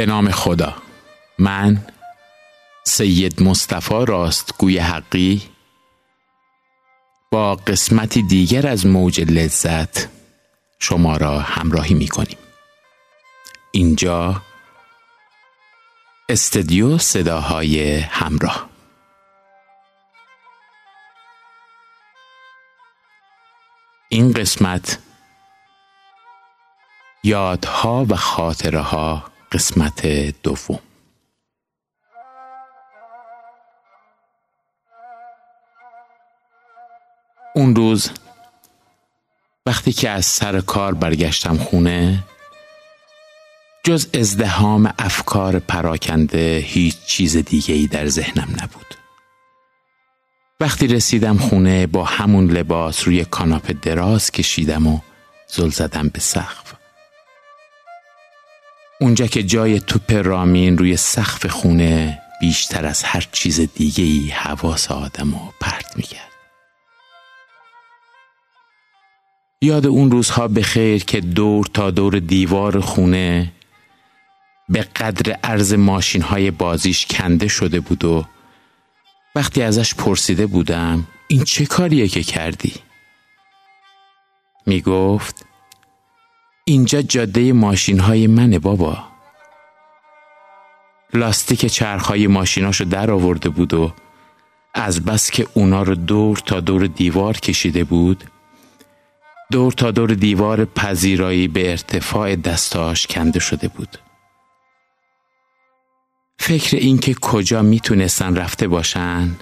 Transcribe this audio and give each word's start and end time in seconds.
به 0.00 0.06
نام 0.06 0.30
خدا. 0.30 0.74
من 1.38 1.86
سید 2.84 3.42
مصطفی 3.42 4.04
راستگوی 4.08 4.78
حقی 4.78 5.42
با 7.30 7.54
قسمتی 7.54 8.22
دیگر 8.22 8.66
از 8.66 8.86
موج 8.86 9.20
لذت 9.20 10.08
شما 10.78 11.16
را 11.16 11.38
همراهی 11.38 11.94
می 11.94 12.08
کنیم 12.08 12.38
اینجا 13.70 14.42
استدیو 16.28 16.98
صداهای 16.98 17.98
همراه. 17.98 18.68
این 24.08 24.32
قسمت 24.32 24.98
یادها 27.24 28.06
و 28.08 28.16
خاطره 28.16 28.80
ها 28.80 29.29
قسمت 29.52 30.06
دوم. 30.42 30.78
اون 37.54 37.76
روز 37.76 38.10
وقتی 39.66 39.92
که 39.92 40.10
از 40.10 40.26
سر 40.26 40.60
کار 40.60 40.94
برگشتم 40.94 41.56
خونه 41.56 42.24
جز 43.84 44.08
ازدهام 44.14 44.94
افکار 44.98 45.58
پراکنده 45.58 46.62
هیچ 46.66 46.96
چیز 47.06 47.36
دیگه 47.36 47.74
ای 47.74 47.86
در 47.86 48.06
ذهنم 48.06 48.48
نبود. 48.62 48.94
وقتی 50.60 50.86
رسیدم 50.86 51.38
خونه 51.38 51.86
با 51.86 52.04
همون 52.04 52.50
لباس 52.50 53.06
روی 53.06 53.24
کاناپه 53.24 53.72
دراز 53.72 54.30
کشیدم 54.30 54.86
و 54.86 55.00
زل 55.46 55.68
زدم 55.68 56.08
به 56.08 56.20
سقف. 56.20 56.69
اونجا 59.00 59.26
که 59.26 59.42
جای 59.42 59.80
توپ 59.80 60.12
رامین 60.12 60.78
روی 60.78 60.96
سقف 60.96 61.46
خونه 61.46 62.22
بیشتر 62.40 62.86
از 62.86 63.02
هر 63.02 63.28
چیز 63.32 63.60
دیگه 63.60 64.04
ای 64.04 64.28
حواس 64.28 64.90
آدم 64.90 65.34
و 65.34 65.38
پرت 65.60 65.96
می‌کرد 65.96 66.30
یاد 69.62 69.86
اون 69.86 70.10
روزها 70.10 70.48
به 70.48 70.62
خیر 70.62 71.04
که 71.04 71.20
دور 71.20 71.66
تا 71.74 71.90
دور 71.90 72.18
دیوار 72.18 72.80
خونه 72.80 73.52
به 74.68 74.82
قدر 74.82 75.32
عرض 75.44 75.72
ماشین 75.72 76.22
های 76.22 76.50
بازیش 76.50 77.06
کنده 77.06 77.48
شده 77.48 77.80
بود 77.80 78.04
و 78.04 78.24
وقتی 79.34 79.62
ازش 79.62 79.94
پرسیده 79.94 80.46
بودم 80.46 81.06
این 81.28 81.44
چه 81.44 81.66
کاریه 81.66 82.08
که 82.08 82.22
کردی؟ 82.22 82.74
می 84.66 84.80
گفت 84.80 85.49
اینجا 86.64 87.02
جاده 87.02 87.52
ماشین 87.52 88.00
های 88.00 88.26
منه 88.26 88.58
بابا. 88.58 89.04
لاستیک 91.14 91.66
چرخهای 91.66 92.26
ماشیناشو 92.26 92.84
در 92.84 93.10
آورده 93.10 93.48
بود 93.48 93.74
و 93.74 93.92
از 94.74 95.04
بس 95.04 95.30
که 95.30 95.46
اونا 95.54 95.82
رو 95.82 95.94
دور 95.94 96.36
تا 96.36 96.60
دور 96.60 96.86
دیوار 96.86 97.36
کشیده 97.36 97.84
بود 97.84 98.24
دور 99.52 99.72
تا 99.72 99.90
دور 99.90 100.10
دیوار 100.14 100.64
پذیرایی 100.64 101.48
به 101.48 101.70
ارتفاع 101.70 102.36
دستاش 102.36 103.06
کنده 103.06 103.40
شده 103.40 103.68
بود. 103.68 103.98
فکر 106.38 106.76
اینکه 106.76 107.14
کجا 107.14 107.62
می‌تونستن 107.62 108.36
رفته 108.36 108.68
باشن؟ 108.68 109.36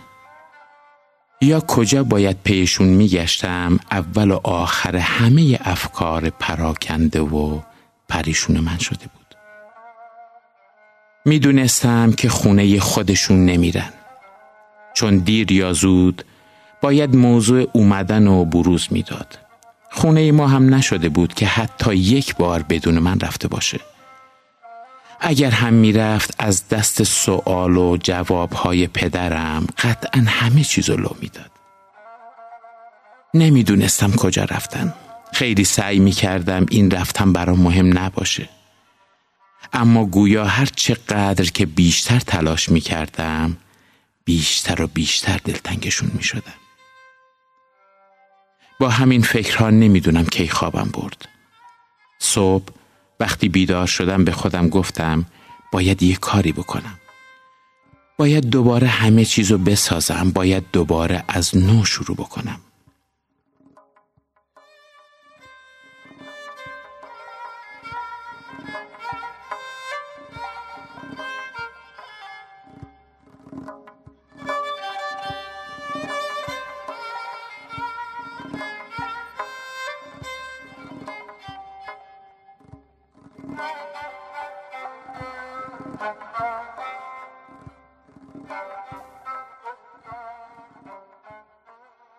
یا 1.40 1.60
کجا 1.60 2.04
باید 2.04 2.36
پیشون 2.44 2.88
میگشتم؟ 2.88 3.78
اول 3.90 4.30
و 4.30 4.40
آخر 4.44 4.96
همه 4.96 5.58
افکار 5.64 6.30
پراکنده 6.30 7.20
و 7.20 7.60
پریشون 8.08 8.60
من 8.60 8.78
شده 8.78 9.06
بود. 9.14 9.34
می‌دونستم 11.24 12.12
که 12.12 12.28
خونه 12.28 12.80
خودشون 12.80 13.44
نمیرن. 13.44 13.92
چون 14.94 15.18
دیر 15.18 15.52
یا 15.52 15.72
زود 15.72 16.24
باید 16.82 17.16
موضوع 17.16 17.66
اومدن 17.72 18.26
و 18.26 18.44
بروز 18.44 18.88
می‌داد. 18.90 19.38
خونه 19.90 20.32
ما 20.32 20.48
هم 20.48 20.74
نشده 20.74 21.08
بود 21.08 21.34
که 21.34 21.46
حتی 21.46 21.94
یک 21.94 22.36
بار 22.36 22.62
بدون 22.62 22.98
من 22.98 23.20
رفته 23.20 23.48
باشه. 23.48 23.80
اگر 25.20 25.50
هم 25.50 25.74
می‌رفت 25.74 26.34
از 26.38 26.68
دست 26.68 27.02
سوال 27.02 27.76
و 27.76 27.96
جوابهای 27.96 28.86
پدرم 28.86 29.66
قطعا 29.78 30.24
همه 30.26 30.64
چیزو 30.64 30.96
لو 30.96 31.16
می‌داد. 31.20 31.50
نمی‌دونستم 33.34 34.12
کجا 34.12 34.44
رفتن. 34.44 34.94
خیلی 35.32 35.64
سعی 35.64 35.98
می‌کردم 35.98 36.66
این 36.70 36.90
رفتن 36.90 37.32
برام 37.32 37.60
مهم 37.60 37.98
نباشه. 37.98 38.48
اما 39.72 40.04
گویا 40.04 40.44
هر 40.44 40.66
چقدر 40.66 41.44
که 41.44 41.66
بیشتر 41.66 42.18
تلاش 42.18 42.68
می‌کردم 42.68 43.56
بیشتر 44.24 44.82
و 44.82 44.86
بیشتر 44.86 45.40
دلتنگشون 45.44 46.10
می‌شدم. 46.14 46.54
با 48.80 48.88
همین 48.88 49.22
فکرها 49.22 49.70
نمی‌دونم 49.70 50.24
کی 50.24 50.48
خوابم 50.48 50.90
برد. 50.92 51.28
صبح 52.18 52.77
وقتی 53.20 53.48
بیدار 53.48 53.86
شدم 53.86 54.24
به 54.24 54.32
خودم 54.32 54.68
گفتم 54.68 55.26
باید 55.72 56.02
یه 56.02 56.16
کاری 56.16 56.52
بکنم. 56.52 56.98
باید 58.18 58.50
دوباره 58.50 58.86
همه 58.86 59.24
چیزو 59.24 59.58
بسازم 59.58 60.30
باید 60.34 60.64
دوباره 60.72 61.24
از 61.28 61.56
نو 61.56 61.84
شروع 61.84 62.16
بکنم. 62.16 62.60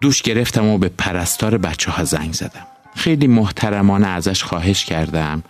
دوش 0.10 0.22
گرفتم 0.22 0.66
و 0.66 0.78
به 0.78 0.90
پرستار 0.90 1.58
بچه 1.58 1.92
ها 1.92 2.04
زنگ 2.04 2.34
زدم. 2.34 2.68
خیلی 2.96 3.28
محترمانه 3.28 4.08
ازش 4.08 4.44
خواهش 4.44 4.86
کردم. 4.86 5.44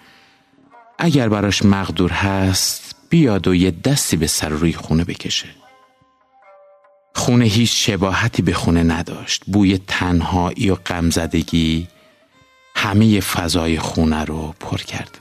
اگر 0.98 1.30
براش 1.30 1.66
مقدور 1.66 2.12
هست 2.12 2.96
بیاد 3.10 3.48
و 3.48 3.56
یه 3.56 3.72
دستی 3.72 4.18
به 4.18 4.28
سر 4.28 4.50
روی 4.50 4.74
خونه 4.74 5.04
بکشه. 5.04 5.48
خونه 7.16 7.46
هیچ 7.46 7.90
شباهتی 7.90 8.42
به 8.42 8.54
خونه 8.54 8.84
نداشت. 8.84 9.44
بوی 9.48 9.80
تنهایی 9.88 10.70
و 10.70 10.76
غمزدگی 10.76 11.88
همه 12.76 13.20
فضای 13.20 13.80
خونه 13.80 14.26
رو 14.26 14.56
پر 14.60 14.78
کرده 14.78 15.20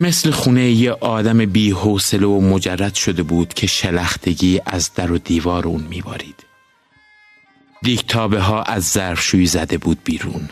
مثل 0.00 0.30
خونه 0.30 0.70
یه 0.70 0.92
آدم 0.92 1.46
بی 1.46 1.72
و 1.72 2.40
مجرد 2.40 2.94
شده 2.94 3.22
بود 3.22 3.54
که 3.54 3.66
شلختگی 3.66 4.60
از 4.66 4.94
در 4.94 5.12
و 5.12 5.18
دیوار 5.18 5.66
اون 5.66 5.82
میبارید. 5.82 6.51
دیکتابه 7.82 8.40
ها 8.40 8.62
از 8.62 8.88
ظرفشویی 8.88 9.46
زده 9.46 9.78
بود 9.78 9.98
بیرون. 10.04 10.48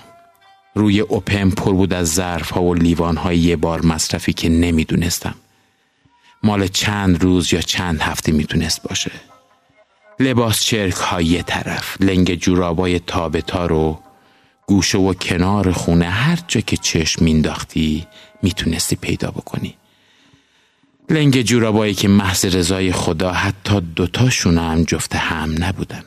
روی 0.74 1.00
اوپن 1.00 1.50
پر 1.50 1.72
بود 1.72 1.92
از 1.92 2.14
ظرف 2.14 2.50
ها 2.50 2.62
و 2.62 2.74
لیوان 2.74 3.16
های 3.16 3.38
یه 3.38 3.56
بار 3.56 3.86
مصرفی 3.86 4.32
که 4.32 4.48
نمی‌دونستم. 4.48 5.34
مال 6.42 6.66
چند 6.66 7.22
روز 7.22 7.52
یا 7.52 7.60
چند 7.60 8.00
هفته 8.00 8.32
می‌تونست 8.32 8.82
باشه. 8.82 9.10
لباس 10.20 10.62
چرک 10.62 10.94
های 10.94 11.24
یه 11.24 11.42
طرف، 11.42 11.96
لنگ 12.00 12.34
جورابای 12.34 12.98
تابتا 12.98 13.66
رو 13.66 14.00
گوشه 14.66 14.98
و 14.98 15.14
کنار 15.14 15.72
خونه 15.72 16.08
هر 16.08 16.38
جا 16.48 16.60
که 16.60 16.76
چشم 16.76 17.24
مینداختی 17.24 18.06
می‌تونستی 18.42 18.96
پیدا 18.96 19.30
بکنی 19.30 19.74
لنگ 21.10 21.42
جورابایی 21.42 21.94
که 21.94 22.08
محض 22.08 22.44
رضای 22.44 22.92
خدا 22.92 23.32
حتی 23.32 23.80
دوتاشون 23.80 24.58
هم 24.58 24.82
جفت 24.82 25.16
هم 25.16 25.64
نبودن 25.64 26.04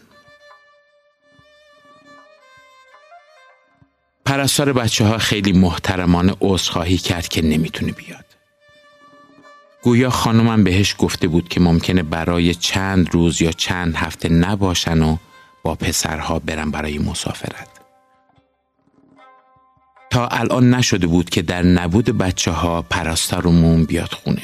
پرستار 4.25 4.74
بچه 4.74 5.06
ها 5.06 5.18
خیلی 5.18 5.52
محترمانه 5.52 6.36
عذرخواهی 6.42 6.98
کرد 6.98 7.28
که 7.28 7.42
نمی‌تونه 7.42 7.92
بیاد. 7.92 8.25
گویا 9.84 10.10
خانمم 10.10 10.64
بهش 10.64 10.96
گفته 10.98 11.28
بود 11.28 11.50
که 11.50 11.60
ممکنه 11.60 12.04
برای 12.04 12.54
چند 12.54 13.14
روز 13.14 13.42
یا 13.42 13.52
چند 13.52 13.96
هفته 13.96 14.30
نباشن 14.30 15.02
و 15.02 15.18
با 15.64 15.75
پسرها 15.75 16.40
برن 16.40 16.72
برای 16.72 16.98
مسافرت. 16.98 17.68
تا 20.10 20.28
الان 20.28 20.74
نشده 20.74 21.08
بود 21.08 21.30
که 21.30 21.42
در 21.42 21.62
نبود 21.62 22.06
بچه 22.06 22.52
ها 22.52 22.81
پرستارمون 22.81 23.86
بیاد 23.86 24.12
خونه. 24.14 24.42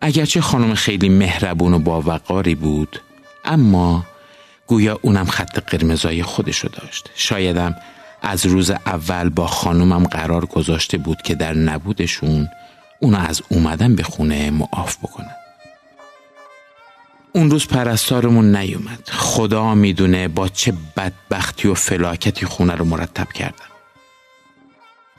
اگرچه 0.00 0.40
خانم 0.40 0.74
خیلی 0.74 1.08
مهربون 1.08 1.74
و 1.74 1.78
با 1.78 2.00
وقاری 2.00 2.54
بود 2.54 3.00
اما 3.44 4.06
گویا 4.66 4.98
اونم 5.02 5.26
خط 5.26 5.58
قرمزای 5.58 6.22
خودشو 6.22 6.68
داشت. 6.68 7.10
شایدم 7.14 7.76
از 8.22 8.46
روز 8.46 8.70
اول 8.70 9.28
با 9.28 9.46
خانومم 9.46 10.04
قرار 10.04 10.46
گذاشته 10.46 10.98
بود 10.98 11.22
که 11.22 11.34
در 11.34 11.54
نبودشون 11.54 12.48
اونو 13.00 13.18
از 13.18 13.42
اومدن 13.48 13.94
به 13.94 14.02
خونه 14.02 14.50
معاف 14.50 14.96
بکنن. 14.98 15.36
اون 17.32 17.50
روز 17.50 17.66
پرستارمون 17.66 18.56
نیومد. 18.56 19.08
خدا 19.08 19.74
می‌دونه 19.74 20.28
با 20.28 20.48
چه 20.48 20.72
بدبختی 20.96 21.68
و 21.68 21.74
فلاکتی 21.74 22.46
خونه 22.46 22.74
رو 22.74 22.84
مرتب 22.84 23.32
کردم. 23.32 23.70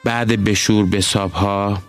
بعد 0.03 0.43
بشور 0.43 0.85
به 0.85 1.03
ها 1.33 1.81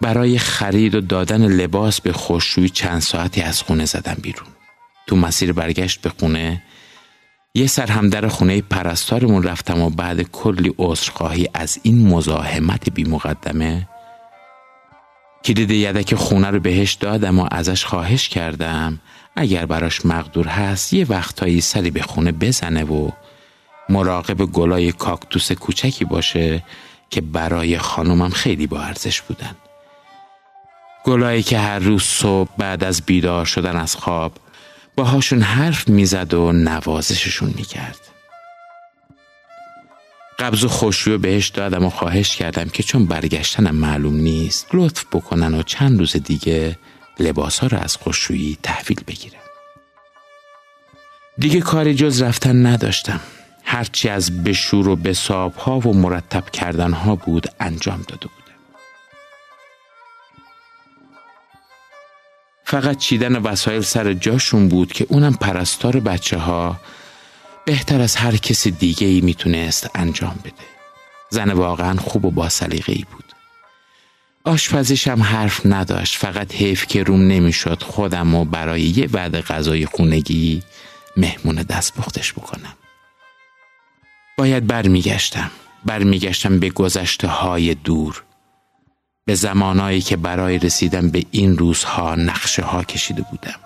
برای 0.00 0.38
خرید 0.38 0.94
و 0.94 1.00
دادن 1.00 1.46
لباس 1.46 2.00
به 2.00 2.12
خوشروی 2.12 2.68
چند 2.68 3.00
ساعتی 3.00 3.40
از 3.40 3.62
خونه 3.62 3.84
زدم 3.84 4.16
بیرون. 4.22 4.48
تو 5.06 5.16
مسیر 5.16 5.52
برگشت 5.52 6.00
به 6.00 6.12
خونه 6.20 6.62
یه 7.54 7.66
سر 7.66 7.86
هم 7.86 8.08
در 8.08 8.28
خونه 8.28 8.62
پرستارمون 8.62 9.42
رفتم 9.42 9.80
و 9.80 9.90
بعد 9.90 10.22
کلی 10.22 10.74
عذرخواهی 10.78 11.48
از 11.54 11.78
این 11.82 12.08
مزاحمت 12.08 12.90
بی 12.90 13.04
مقدمه 13.04 13.88
کلید 15.44 15.70
یدک 15.70 16.14
خونه 16.14 16.50
رو 16.50 16.60
بهش 16.60 16.92
دادم 16.92 17.38
و 17.38 17.48
ازش 17.50 17.84
خواهش 17.84 18.28
کردم. 18.28 19.00
اگر 19.36 19.66
براش 19.66 20.06
مقدور 20.06 20.46
هست 20.46 20.92
یه 20.92 21.06
وقتایی 21.08 21.60
سری 21.60 21.90
به 21.90 22.02
خونه 22.02 22.32
بزنه 22.32 22.84
و 22.84 23.10
مراقب 23.88 24.44
گلای 24.44 24.92
کاکتوس 24.92 25.52
کوچکی 25.52 26.04
باشه 26.04 26.64
که 27.10 27.20
برای 27.20 27.78
خانومم 27.78 28.30
خیلی 28.30 28.66
با 28.66 28.80
ارزش 28.80 29.20
بودن. 29.20 29.56
گلایی 31.04 31.42
که 31.42 31.58
هر 31.58 31.78
روز 31.78 32.02
صبح 32.02 32.50
بعد 32.58 32.84
از 32.84 33.02
بیدار 33.02 33.44
شدن 33.44 33.76
از 33.76 33.96
خواب 33.96 34.32
باهاشون 34.96 35.42
حرف 35.42 35.88
می‌زد 35.88 36.34
و 36.34 36.52
نوازششون 36.52 37.54
می‌کرد. 37.56 37.98
قبض 40.38 40.64
و 40.64 40.68
خوشی 40.68 41.16
بهش 41.16 41.48
دادم 41.48 41.84
و 41.84 41.90
خواهش 41.90 42.36
کردم 42.36 42.68
که 42.68 42.82
چون 42.82 43.06
برگشتنم 43.06 43.74
معلوم 43.74 44.14
نیست 44.14 44.66
لطف 44.72 45.04
بکنن 45.12 45.54
و 45.54 45.62
چند 45.62 45.98
روز 45.98 46.16
دیگه 46.16 46.78
لباس 47.18 47.58
ها 47.58 47.66
رو 47.66 47.78
از 47.78 47.96
خوشویی 47.96 48.58
تحویل 48.62 49.00
بگیرم. 49.06 49.40
دیگه 51.38 51.60
کاری 51.60 51.94
جز 51.94 52.22
رفتن 52.22 52.66
نداشتم. 52.66 53.20
هرچی 53.64 54.08
از 54.08 54.44
بشور 54.44 54.88
و 54.88 54.96
بساب 54.96 55.54
ها 55.54 55.78
و 55.78 55.94
مرتب 55.94 56.50
کردن 56.50 56.92
ها 56.92 57.16
بود 57.16 57.46
انجام 57.60 58.04
داده 58.08 58.26
بودم 58.26 58.41
فقط 62.72 62.98
چیدن 62.98 63.36
وسایل 63.36 63.82
سر 63.82 64.12
جاشون 64.12 64.68
بود 64.68 64.92
که 64.92 65.06
اونم 65.08 65.34
پرستار 65.34 66.00
بچه 66.00 66.38
ها 66.38 66.80
بهتر 67.64 68.00
از 68.00 68.16
هر 68.16 68.36
کسی 68.36 68.70
دیگه 68.70 69.06
ای 69.06 69.20
می‌تونست 69.20 69.90
انجام 69.94 70.38
بده. 70.44 70.64
زن 71.30 71.50
واقعا 71.50 71.96
خوب 71.96 72.24
و 72.24 72.30
با 72.30 72.48
ای 72.70 73.04
بود. 73.12 73.24
آشپزیش 74.44 75.08
هم 75.08 75.22
حرف 75.22 75.60
نداشت. 75.66 76.16
فقط 76.16 76.54
حیف 76.54 76.86
که 76.86 77.02
روم 77.02 77.20
نمی‌شد 77.20 77.82
خودم 77.82 78.34
و 78.34 78.44
برای 78.44 78.82
یه 78.82 79.08
وعده 79.12 79.40
غذای 79.40 79.86
خونگی 79.86 80.62
مهمون 81.16 81.56
دست 81.56 81.98
بختش 81.98 82.32
بکنم. 82.32 82.74
باید 84.38 84.66
برمیگشتم. 84.66 85.50
برمیگشتم 85.84 86.58
به 86.58 86.70
گذشته 86.70 87.28
های 87.28 87.74
دور. 87.74 88.24
به 89.24 89.34
زمانایی 89.34 90.00
که 90.00 90.16
برای 90.16 90.58
رسیدن 90.58 91.10
به 91.10 91.24
این 91.30 91.58
روزها 91.58 92.14
نقشه 92.14 92.62
ها 92.62 92.84
کشیده 92.84 93.22
بودم. 93.30 93.60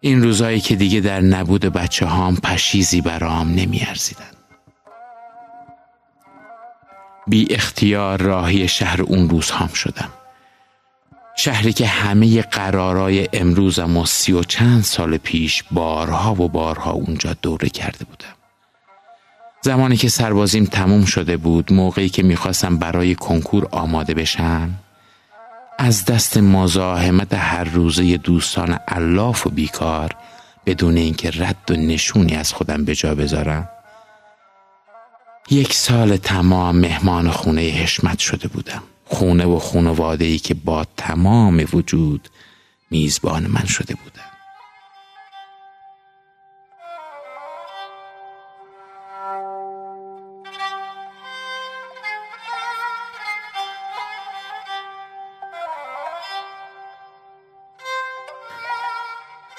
این 0.00 0.22
روزهایی 0.22 0.60
که 0.60 0.76
دیگه 0.76 1.00
در 1.00 1.20
نبود 1.20 1.60
بچه 1.60 2.06
هام 2.06 2.36
پشیزی 2.36 3.00
برام 3.00 3.54
نمی 3.54 3.80
ارزیدن. 3.88 4.30
بی 7.26 7.54
اختیار 7.54 8.22
راهی 8.22 8.68
شهر 8.68 9.02
اون 9.02 9.28
روز 9.28 9.50
هم 9.50 9.68
شدم. 9.68 10.10
شهری 11.36 11.72
که 11.72 11.86
همه 11.86 12.42
قرارای 12.42 13.28
امروزم 13.32 13.96
و 13.96 14.06
سی 14.06 14.32
و 14.32 14.42
چند 14.42 14.82
سال 14.82 15.16
پیش 15.16 15.64
بارها 15.70 16.34
و 16.34 16.48
بارها 16.48 16.90
اونجا 16.90 17.32
دوره 17.42 17.68
کرده 17.68 18.04
بودم. 18.04 18.33
زمانی 19.64 19.96
که 19.96 20.08
سربازیم 20.08 20.64
تموم 20.64 21.04
شده 21.04 21.36
بود 21.36 21.72
موقعی 21.72 22.08
که 22.08 22.22
می‌خواستم 22.22 22.76
برای 22.76 23.14
کنکور 23.14 23.68
آماده 23.70 24.14
بشم 24.14 24.70
از 25.78 26.04
دست 26.04 26.36
مزاحمت 26.36 27.34
هر 27.34 27.64
روزه 27.64 28.16
دوستان 28.16 28.78
علاف 28.88 29.46
و 29.46 29.50
بیکار 29.50 30.10
بدون 30.66 30.96
اینکه 30.96 31.30
رد 31.30 31.70
و 31.70 31.74
نشونی 31.74 32.34
از 32.34 32.52
خودم 32.52 32.84
به 32.84 32.94
جا 32.94 33.14
بذارم 33.14 33.68
یک 35.50 35.72
سال 35.72 36.16
تمام 36.16 36.76
مهمان 36.76 37.30
خونه 37.30 37.60
حشمت 37.60 38.18
شده 38.18 38.48
بودم. 38.48 38.82
خونه 39.06 39.44
و 39.44 39.58
خونواده 39.58 40.24
ای 40.24 40.38
که 40.38 40.54
با 40.54 40.86
تمام 40.96 41.64
وجود 41.72 42.28
میزبان 42.90 43.46
من 43.46 43.64
شده 43.64 43.94
بودم. 43.94 44.33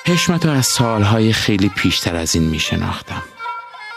حشمت 0.07 0.46
از 0.46 0.66
سالهای 0.66 1.34
خیلی 1.34 1.69
پیشتر 1.69 2.16
از 2.16 2.36
این 2.36 2.44
می 2.44 2.60
شناختم. 2.60 3.24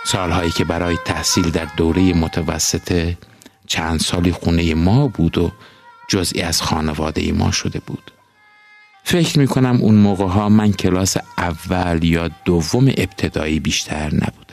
سالهایی 0.04 0.50
که 0.50 0.64
برای 0.64 0.98
تحصیل 1.04 1.50
در 1.50 1.64
دوره 1.76 2.12
متوسط 2.14 3.14
چند 3.66 4.00
سالی 4.00 4.32
خونه 4.32 4.74
ما 4.74 5.08
بود 5.08 5.38
و 5.38 5.52
جزئی 6.08 6.42
از 6.42 6.62
خانواده 6.62 7.32
ما 7.32 7.50
شده 7.50 7.80
بود. 7.86 8.10
فکر 9.04 9.38
می 9.38 9.46
کنم 9.46 9.78
اون 9.82 9.94
موقع 9.94 10.26
ها 10.26 10.48
من 10.48 10.72
کلاس 10.72 11.16
اول 11.38 12.04
یا 12.04 12.28
دوم 12.44 12.88
ابتدایی 12.88 13.60
بیشتر 13.60 14.14
نبودم. 14.14 14.47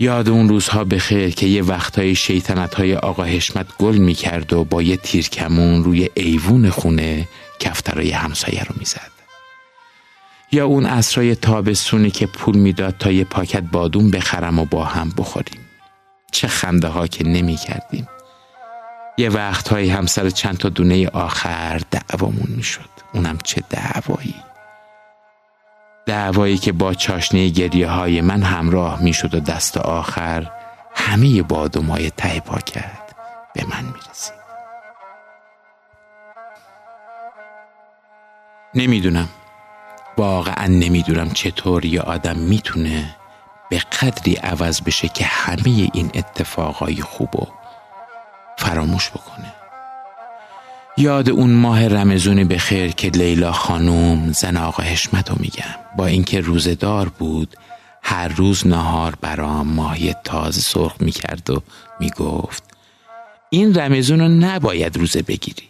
یاد 0.00 0.28
اون 0.28 0.48
روزها 0.48 0.84
بخیر 0.84 1.30
که 1.30 1.46
یه 1.46 1.62
وقتهای 1.62 2.14
شیطنت 2.14 2.74
های 2.74 2.94
آقا 2.94 3.24
حشمت 3.24 3.66
گل 3.78 3.96
می 3.96 4.14
کرد 4.14 4.52
و 4.52 4.64
با 4.64 4.82
یه 4.82 4.96
تیرکمون 4.96 5.84
روی 5.84 6.10
ایوون 6.14 6.70
خونه 6.70 7.28
کفترای 7.60 8.10
همسایه 8.10 8.64
رو 8.64 8.74
می‌زد. 8.78 9.10
یا 10.52 10.66
اون 10.66 10.86
اسرای 10.86 11.34
تابستونی 11.34 12.10
که 12.10 12.26
پول 12.26 12.56
می‌داد 12.56 12.94
تا 12.98 13.12
یه 13.12 13.24
پاکت 13.24 13.62
بادون 13.62 14.10
بخرم 14.10 14.58
و 14.58 14.64
با 14.64 14.84
هم 14.84 15.12
بخوریم. 15.16 15.60
چه 16.32 16.48
خنده 16.48 16.88
ها 16.88 17.06
که 17.06 17.24
نمی 17.24 17.56
کردیم 17.56 18.08
یه 19.18 19.28
وقتهایی 19.28 19.90
همسر 19.90 20.30
چند 20.30 20.56
تا 20.56 20.68
دونه 20.68 21.08
آخر 21.08 21.80
دعوامون 21.90 22.48
می‌شد. 22.56 22.90
اونم 23.14 23.38
چه 23.44 23.62
دعوایی. 23.70 24.34
دعوایی 26.08 26.58
که 26.58 26.72
با 26.72 26.94
چاشنی 26.94 27.50
گریه 27.50 27.88
های 27.88 28.20
من 28.20 28.42
همراه 28.42 29.02
می‌شد 29.02 29.34
و 29.34 29.40
دست 29.40 29.76
آخر 29.76 30.50
همه 30.94 31.42
بادومای 31.42 32.10
ته 32.10 32.40
پاکت 32.40 33.14
به 33.54 33.64
من 33.64 33.84
می‌رسید. 33.84 34.38
نمی‌دونم. 38.74 39.28
واقعا 40.16 40.66
نمی‌دونم 40.66 41.30
چطور 41.30 41.84
یه 41.84 42.00
آدم 42.00 42.36
می‌تونه 42.36 43.16
به 43.70 43.78
قدری 43.78 44.34
عوض 44.34 44.80
بشه 44.80 45.08
که 45.08 45.24
همه 45.24 45.90
این 45.94 46.10
اتفاقای 46.14 47.02
خوبو 47.02 47.46
فراموش 48.58 49.10
بکنه. 49.10 49.57
یاد 50.98 51.30
اون 51.30 51.50
ماه 51.50 51.88
رمزونی 51.88 52.44
به 52.44 52.58
خیر 52.58 52.90
که 52.90 53.08
لیلا 53.08 53.52
خانوم 53.52 54.32
زن 54.32 54.56
آقا 54.56 54.82
حشمت 54.82 55.30
رو 55.30 55.36
میگم 55.40 55.74
با 55.96 56.06
اینکه 56.06 56.40
روزدار 56.40 57.08
بود 57.08 57.56
هر 58.02 58.28
روز 58.28 58.66
نهار 58.66 59.14
برام 59.20 59.68
ماهی 59.68 60.14
تازه 60.24 60.60
سرخ 60.60 60.94
می‌کرد 61.00 61.50
و 61.50 61.62
می‌گفت 62.00 62.62
این 63.50 63.78
رمزون 63.78 64.20
رو 64.20 64.28
نباید 64.28 64.96
روزه 64.96 65.22
بگیری. 65.22 65.68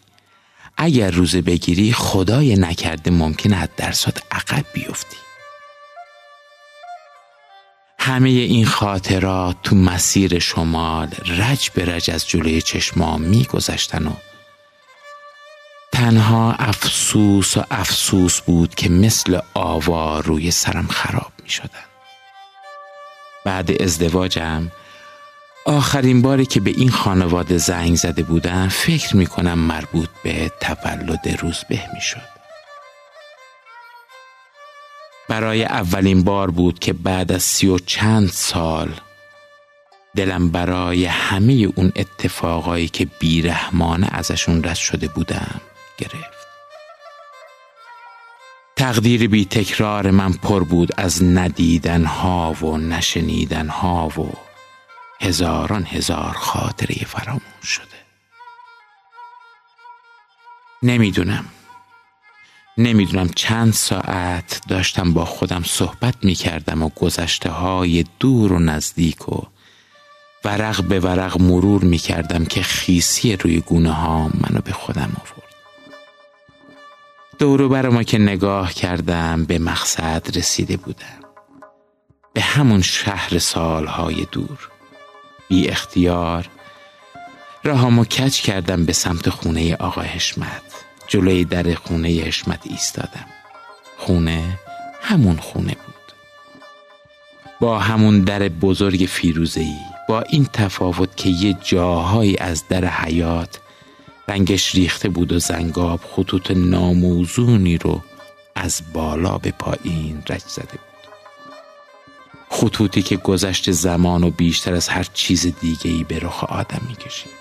اگر 0.76 1.11
روزه 1.11 1.42
بگیری 1.42 1.92
خدای 1.92 2.56
نکرده 2.56 3.11
ممکن 3.11 3.52
از 3.52 3.68
درصد 3.76 4.18
عقب 4.30 4.64
بیفتی. 4.73 5.16
همه 7.99 8.28
این 8.28 8.66
خاطرات 8.66 9.56
تو 9.62 9.76
مسیر 9.76 10.38
شمال 10.38 11.08
رج 11.38 11.70
به 11.70 11.85
رج 11.85 12.11
از 12.11 12.28
جلوی 12.28 12.62
چشمام 12.62 13.23
میگذشتن 13.23 14.06
و 14.06 14.12
تنها 15.99 16.52
افسوس 16.52 17.57
و 17.57 17.64
افسوس 17.71 18.40
بود 18.40 18.75
که 18.75 18.88
مثل 18.88 19.38
آوا 19.55 20.21
روی 20.21 20.50
سرم 20.50 20.87
خراب 20.87 21.33
می 21.43 21.50
شدن. 21.50 21.87
بعد 23.45 23.83
ازدواجم 23.83 24.71
آخرین 25.67 26.23
باری 26.23 26.47
که 26.47 26.61
به 26.61 26.71
این 26.71 26.90
خانواده 26.90 27.59
زنگ 27.59 27.97
زده 27.97 28.23
بودم 28.23 28.69
فکر 28.69 29.17
می 29.17 29.26
کنم 29.26 29.59
مربوط 29.59 30.09
به 30.25 30.52
تولد 30.61 31.37
روزبه 31.40 31.83
می 31.95 32.00
شد. 32.00 32.28
برای 35.28 35.64
اولین 35.64 36.25
بار 36.25 36.50
بود 36.50 36.78
که 36.78 36.93
بعد 36.93 37.33
از 37.33 37.43
سی 37.43 37.67
و 37.69 37.78
چند 37.78 38.28
سال 38.28 38.90
دلم 40.17 40.49
برای 40.49 41.05
همه 41.05 41.69
اون 41.75 41.93
اتفاقایی 41.97 42.88
که 42.88 43.07
بیرحمانه 43.19 44.09
ازشون 44.11 44.64
رد 44.64 44.75
شده 44.75 45.09
بودم 45.09 45.61
گرفت. 45.99 46.38
تقدیر 48.76 49.28
بی 49.28 49.45
تکرار 49.45 50.11
من 50.11 50.33
پر 50.33 50.64
بود 50.64 50.93
از 50.97 51.23
ندیدن 51.23 52.05
ها 52.05 52.52
و 52.52 52.76
نشنیدن 52.76 53.69
ها 53.69 54.09
و 54.09 54.33
هزاران 55.21 55.85
هزار 55.85 56.33
خاطره 56.33 57.05
فراموش 57.05 57.43
شده. 57.62 57.99
نمی‌دونم. 60.83 61.45
نمی‌دونم 62.78 63.28
چند 63.28 63.73
ساعت 63.73 64.61
داشتم 64.69 65.12
با 65.12 65.25
خودم 65.25 65.62
صحبت 65.62 66.14
می 66.23 66.35
کردم 66.35 66.83
و 66.83 66.88
گذشته 66.88 67.50
های 67.50 68.05
دور 68.19 68.52
و 68.52 68.59
نزدیک 68.59 69.28
و 69.28 69.43
ورق 70.45 70.83
به 70.83 71.00
ورق 71.00 71.40
مرور 71.40 71.85
می 71.85 71.99
کردم 71.99 72.45
که 72.45 72.62
خیسی 72.62 73.37
روی 73.37 73.61
گونه 73.61 73.93
ها 73.93 74.28
منو 74.28 74.61
به 74.64 74.73
خودم 74.73 75.12
آورد. 75.17 75.48
دورو 77.38 77.68
بر 77.68 77.88
ما 77.88 78.02
که 78.02 78.18
نگاه 78.18 78.73
کردم 78.73 79.45
به 79.45 79.59
مقصد 79.59 80.37
رسیده 80.37 80.76
بودم. 80.76 81.21
به 82.33 82.40
همون 82.40 82.83
شهر 82.83 83.38
سالهای 83.38 84.26
دور. 84.33 84.68
بی 85.49 85.68
اختیار 85.68 86.49
راهامو 87.64 88.04
کچ 88.04 88.40
کردم 88.40 88.85
به 88.85 88.92
سمت 88.92 89.30
خونه 89.30 89.76
آقا 89.76 90.00
حشمت. 90.00 90.62
جلوی 91.07 91.45
در 91.45 91.75
خونه 91.75 92.09
حشمت 92.09 92.61
ایستادم. 92.64 93.26
خونه 93.99 94.59
همون 95.02 95.37
خونه 95.37 95.73
بود. 95.87 95.95
با 97.61 97.78
همون 97.78 98.21
در 98.21 98.49
بزرگ 98.49 99.07
فیروزهی 99.09 99.78
با 100.09 100.21
این 100.21 100.45
تفاوت 100.52 101.16
که 101.16 101.28
یه 101.28 101.57
جاهایی 101.62 102.37
از 102.37 102.68
در 102.68 102.85
حیات 102.85 103.59
رنگش 104.28 104.75
ریخته 104.75 105.08
بود 105.08 105.32
و 105.32 105.38
زنگاب 105.38 106.00
خطوط 106.12 106.50
ناموزونی 106.50 107.78
رو 107.78 108.02
از 108.54 108.82
بالا 108.92 109.38
به 109.38 109.50
پایین 109.50 110.23
رج 110.28 110.42
زده 110.47 110.64
بود. 110.64 110.88
خطوطی 112.50 113.02
که 113.02 113.16
گذشت 113.16 113.70
زمان 113.70 114.25
و 114.25 114.30
بیشتر 114.30 114.75
از 114.75 114.88
هر 114.88 115.06
چیز 115.14 115.47
دیگه 115.61 115.90
ای 115.90 116.04
به 116.04 116.18
رخ 116.18 116.44
آدم 116.44 116.80
می‌کشید. 116.88 117.32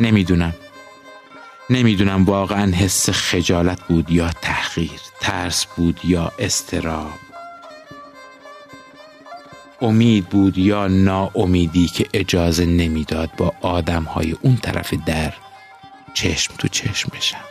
نمی‌دونم. 0.00 0.54
نمی‌دونم 1.70 2.24
واقعا 2.24 2.72
حس 2.72 3.10
خجالت 3.10 3.80
بود 3.80 4.10
یا 4.10 4.30
تحقیر 4.42 5.00
ترس 5.20 5.66
بود 5.66 6.00
یا 6.04 6.32
استراب. 6.38 7.12
امید 9.80 10.26
بود 10.28 10.58
یا 10.58 10.86
ناامیدی 10.86 11.86
که 11.86 12.06
اجازه 12.14 12.66
نمی‌داد 12.66 13.30
با 13.36 13.52
آدم 13.60 14.02
های 14.02 14.36
اون 14.42 14.56
طرف 14.56 14.94
در 15.06 15.32
چشم 16.14 16.54
تو 16.58 16.68
چشم 16.68 17.10
بشم. 17.14 17.44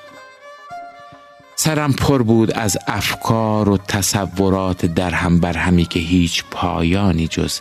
سرم 1.56 1.94
پر 1.94 2.24
بود 2.24 2.52
از 2.52 2.78
افکار 2.88 3.70
و 3.70 3.78
تصورات 3.78 4.86
در 4.86 5.12
هم 5.12 5.40
بر 5.40 5.58
همی 5.58 5.86
که 5.86 6.00
هیچ 6.00 6.44
پایانی 6.52 7.28
جز 7.28 7.60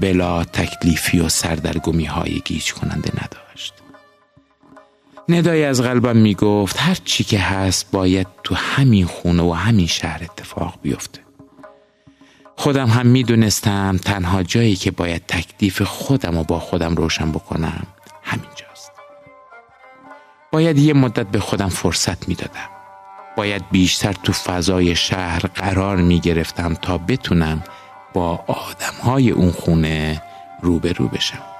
بلا 0.00 0.44
تکلیفی 0.44 1.20
و 1.20 1.28
سردرگمی 1.28 2.04
های 2.04 2.40
گیج 2.44 2.72
کننده 2.72 3.10
نداشت. 3.10 3.74
ندای 5.28 5.64
از 5.64 5.80
قلبم 5.80 6.16
می 6.16 6.34
گفت 6.34 6.76
هر 6.78 6.96
چی 7.04 7.24
که 7.24 7.38
هست 7.38 7.90
باید 7.90 8.26
تو 8.44 8.54
همین 8.54 9.06
خونه 9.06 9.42
و 9.42 9.52
همین 9.52 9.86
شهر 9.86 10.24
اتفاق 10.24 10.78
بیفته. 10.82 11.20
خودم 12.56 12.88
هم 12.88 13.06
می 13.06 13.22
دونستم 13.22 13.96
تنها 14.04 14.42
جایی 14.42 14.76
که 14.76 14.90
باید 14.90 15.22
تکلیف 15.28 15.82
خودم 15.82 16.36
و 16.36 16.44
با 16.44 16.58
خودم 16.58 16.94
روشن 16.94 17.32
بکنم 17.32 17.86
باید 20.52 20.78
یه 20.78 20.94
مدت 20.94 21.26
به 21.26 21.40
خودم 21.40 21.68
فرصت 21.68 22.28
می 22.28 22.34
دادم 22.34 22.68
باید 23.36 23.64
بیشتر 23.70 24.12
تو 24.12 24.32
فضای 24.32 24.96
شهر 24.96 25.40
قرار 25.54 25.96
می 25.96 26.20
گرفتم 26.20 26.74
تا 26.74 26.98
بتونم 26.98 27.62
با 28.14 28.44
آدم 28.46 29.02
های 29.02 29.30
اون 29.30 29.50
خونه 29.50 30.22
روبرو 30.62 31.08
بشم. 31.08 31.55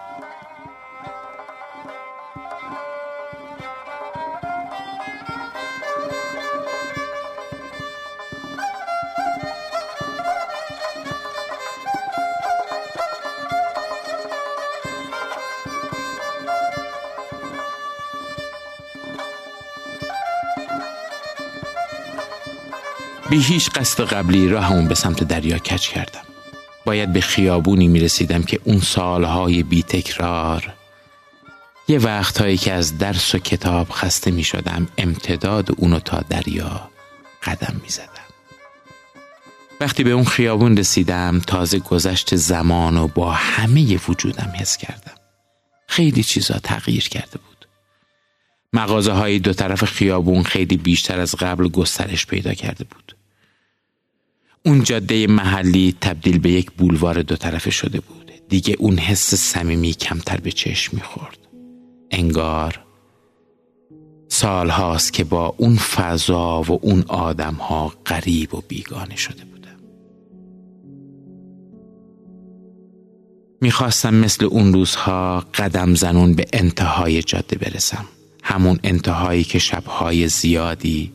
بی 23.36 23.42
هیچ 23.42 23.70
قصد 23.70 24.04
قبلی 24.04 24.48
راهمون 24.48 24.88
به 24.88 24.94
سمت 24.94 25.24
دریا 25.24 25.58
کچ 25.58 25.88
کردم. 25.88 26.20
باید 26.84 27.12
به 27.12 27.20
خیابونی 27.20 27.88
می 27.88 28.00
رسیدم 28.00 28.42
که 28.42 28.60
اون 28.64 28.80
سالهای 28.80 29.62
بی 29.62 29.82
تکرار 29.82 30.74
یه 31.88 31.98
وقتهایی 31.98 32.56
که 32.56 32.72
از 32.72 32.98
درس 32.98 33.34
و 33.34 33.38
کتاب 33.38 33.88
خسته 33.90 34.30
می 34.30 34.44
شدم 34.44 34.88
امتداد 34.98 35.68
اونو 35.76 36.00
تا 36.00 36.24
دریا 36.28 36.90
قدم 37.42 37.80
می 37.82 37.88
زدم. 37.88 38.26
وقتی 39.80 40.04
به 40.04 40.10
اون 40.10 40.24
خیابون 40.24 40.76
رسیدم 40.76 41.40
تازه 41.46 41.78
گذشت 41.78 42.36
زمان 42.36 42.96
و 42.96 43.08
با 43.08 43.32
همه 43.32 44.00
وجودم 44.08 44.52
حس 44.60 44.76
کردم. 44.76 45.14
خیلی 45.88 46.22
چیزا 46.22 46.58
تغییر 46.58 47.08
کرده 47.08 47.38
بود. 47.38 47.68
مغازه 48.72 49.12
های 49.12 49.38
دو 49.38 49.52
طرف 49.52 49.84
خیابون 49.84 50.42
خیلی 50.42 50.76
بیشتر 50.76 51.20
از 51.20 51.34
قبل 51.34 51.68
گسترش 51.68 52.26
پیدا 52.26 52.54
کرده 52.54 52.84
بود. 52.84 53.15
اون 54.66 54.82
جاده 54.82 55.26
محلی 55.26 55.94
تبدیل 56.00 56.38
به 56.38 56.50
یک 56.50 56.70
بولوار 56.70 57.22
دو 57.22 57.36
طرفه 57.36 57.70
شده 57.70 58.00
بود. 58.00 58.32
دیگه 58.48 58.76
اون 58.78 58.98
حس 58.98 59.34
صمیمی 59.34 59.92
کمتر 59.92 60.36
به 60.36 60.52
چشم 60.52 60.96
می‌خورد. 60.96 61.38
انگار 62.10 62.80
سال 64.28 64.70
هاست 64.70 65.12
که 65.12 65.24
با 65.24 65.54
اون 65.56 65.76
فضا 65.76 66.62
و 66.62 66.78
اون 66.82 67.04
آدم 67.08 67.54
ها 67.54 67.92
غریب 68.06 68.54
و 68.54 68.62
بیگانه 68.68 69.16
شده 69.16 69.44
بودم. 69.44 69.78
می‌خواستم 73.60 74.14
مثل 74.14 74.44
اون 74.44 74.72
روزها 74.72 75.44
قدم 75.54 75.94
زنون 75.94 76.34
به 76.34 76.46
انتهای 76.52 77.22
جاده 77.22 77.58
برسم. 77.58 78.04
همون 78.42 78.78
انتهایی 78.84 79.44
که 79.44 79.58
شبهای 79.58 80.28
زیادی 80.28 81.12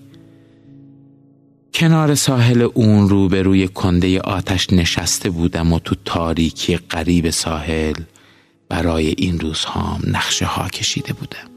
کنار 1.74 2.16
ساحل 2.16 2.62
اون 2.62 3.10
رو 3.10 3.30
به 3.30 3.42
روی 3.42 3.68
کنده 3.68 4.20
آتش 4.20 4.74
نشسته 4.74 5.30
بودم 5.30 5.74
و 5.74 5.80
تو 5.80 5.96
تاریکی 6.06 6.76
قریب 6.76 7.30
ساحل 7.30 7.94
برای 8.70 9.14
این 9.18 9.40
روزهام 9.40 10.02
نقشه 10.08 10.46
ها 10.46 10.68
کشیده 10.68 11.14
بودم. 11.14 11.52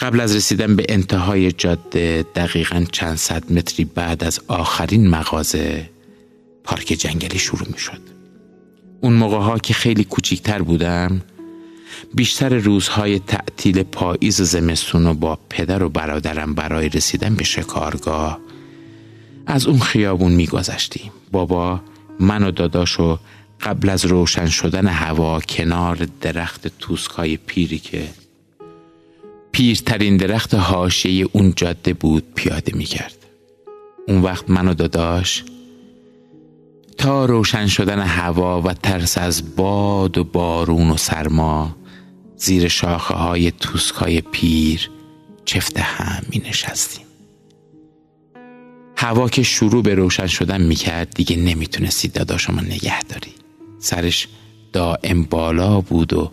قبل 0.00 0.20
از 0.20 0.36
رسیدن 0.36 0.76
به 0.76 0.86
انتهای 0.88 1.52
جاده 1.52 2.24
دقیقا 2.34 2.84
چند 2.92 3.16
صد 3.16 3.52
متری 3.52 3.84
بعد 3.84 4.24
از 4.24 4.40
آخرین 4.48 5.10
مغازه 5.10 5.90
پارک 6.64 6.86
جنگلی 6.86 7.38
شروع 7.38 7.68
می 7.72 7.78
شد 7.78 8.00
اون 9.00 9.12
موقع 9.12 9.36
ها 9.36 9.58
که 9.58 9.74
خیلی 9.74 10.04
کوچیکتر 10.04 10.62
بودم 10.62 11.20
بیشتر 12.14 12.48
روزهای 12.48 13.18
تعطیل 13.18 13.82
پاییز 13.82 14.42
زمستون 14.42 15.06
و 15.06 15.14
با 15.14 15.38
پدر 15.48 15.82
و 15.82 15.88
برادرم 15.88 16.54
برای 16.54 16.88
رسیدن 16.88 17.34
به 17.34 17.44
شکارگاه 17.44 18.38
از 19.46 19.66
اون 19.66 19.78
خیابون 19.78 20.32
میگذشتیم. 20.32 21.12
بابا 21.32 21.80
من 22.20 22.42
و 22.42 22.50
داداشو 22.50 23.18
قبل 23.60 23.88
از 23.88 24.04
روشن 24.04 24.46
شدن 24.46 24.86
هوا 24.86 25.40
کنار 25.40 26.08
درخت 26.20 26.78
توسکای 26.78 27.36
پیری 27.36 27.78
که 27.78 28.08
پیرترین 29.52 30.16
درخت 30.16 30.54
حاشیه 30.54 31.28
اون 31.32 31.52
جاده 31.56 31.92
بود 31.92 32.24
پیاده 32.34 32.76
می‌کرد. 32.76 33.16
اون 34.08 34.22
وقت 34.22 34.50
من 34.50 34.68
و 34.68 34.74
داداش 34.74 35.44
تا 36.98 37.24
روشن 37.24 37.66
شدن 37.66 37.98
هوا 37.98 38.62
و 38.62 38.72
ترس 38.72 39.18
از 39.18 39.56
باد 39.56 40.18
و 40.18 40.24
بارون 40.24 40.90
و 40.90 40.96
سرما 40.96 41.76
زیر 42.36 42.68
شاخه 42.68 43.14
های 43.14 43.50
توسکای 43.50 44.20
پیر 44.20 44.90
چفت 45.44 45.78
هم 45.78 46.22
می 46.30 46.42
نشستیم 46.48 47.06
هوا 48.96 49.28
که 49.28 49.42
شروع 49.42 49.82
به 49.82 49.94
روشن 49.94 50.26
شدن 50.26 50.60
می 50.60 50.74
کرد 50.74 51.14
دیگه 51.14 51.36
نمی‌تونستی 51.36 52.08
داداشما 52.08 52.60
نگه 52.60 53.02
داری. 53.02 53.34
سرش 53.78 54.28
دائم 54.72 55.22
بالا 55.22 55.80
بود 55.80 56.12
و 56.12 56.32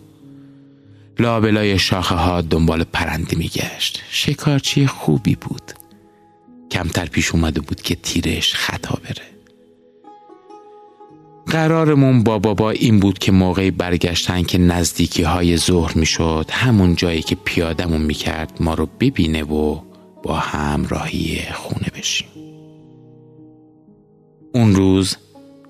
لابلای 1.18 1.78
شاخه 1.78 2.14
ها 2.14 2.40
دنبال 2.40 2.84
پرنده 2.84 3.36
می 3.36 3.48
گشت 3.48 4.02
شکارچی 4.10 4.86
خوبی 4.86 5.34
بود. 5.34 5.72
کمتر 6.70 7.06
پیش 7.06 7.34
اومده 7.34 7.60
بود 7.60 7.82
که 7.82 7.94
تیرش 7.94 8.54
خطا 8.54 8.98
بره. 9.04 9.35
قرارمون 11.46 12.22
با 12.22 12.38
بابا 12.38 12.70
این 12.70 13.00
بود 13.00 13.18
که 13.18 13.32
موقعی 13.32 13.70
برگشتن 13.70 14.42
که 14.42 14.58
نزدیکی 14.58 15.22
های 15.22 15.56
ظهر 15.56 15.98
می 15.98 16.06
شد 16.06 16.46
همون 16.52 16.96
جایی 16.96 17.22
که 17.22 17.36
پیادمون 17.44 18.00
می 18.00 18.14
کرد 18.14 18.52
ما 18.60 18.74
رو 18.74 18.88
ببینه 19.00 19.42
و 19.42 19.80
با 20.22 20.34
هم 20.34 20.86
راهی 20.88 21.40
خونه 21.54 21.86
بشیم. 21.98 22.28
اون 24.54 24.74
روز 24.74 25.16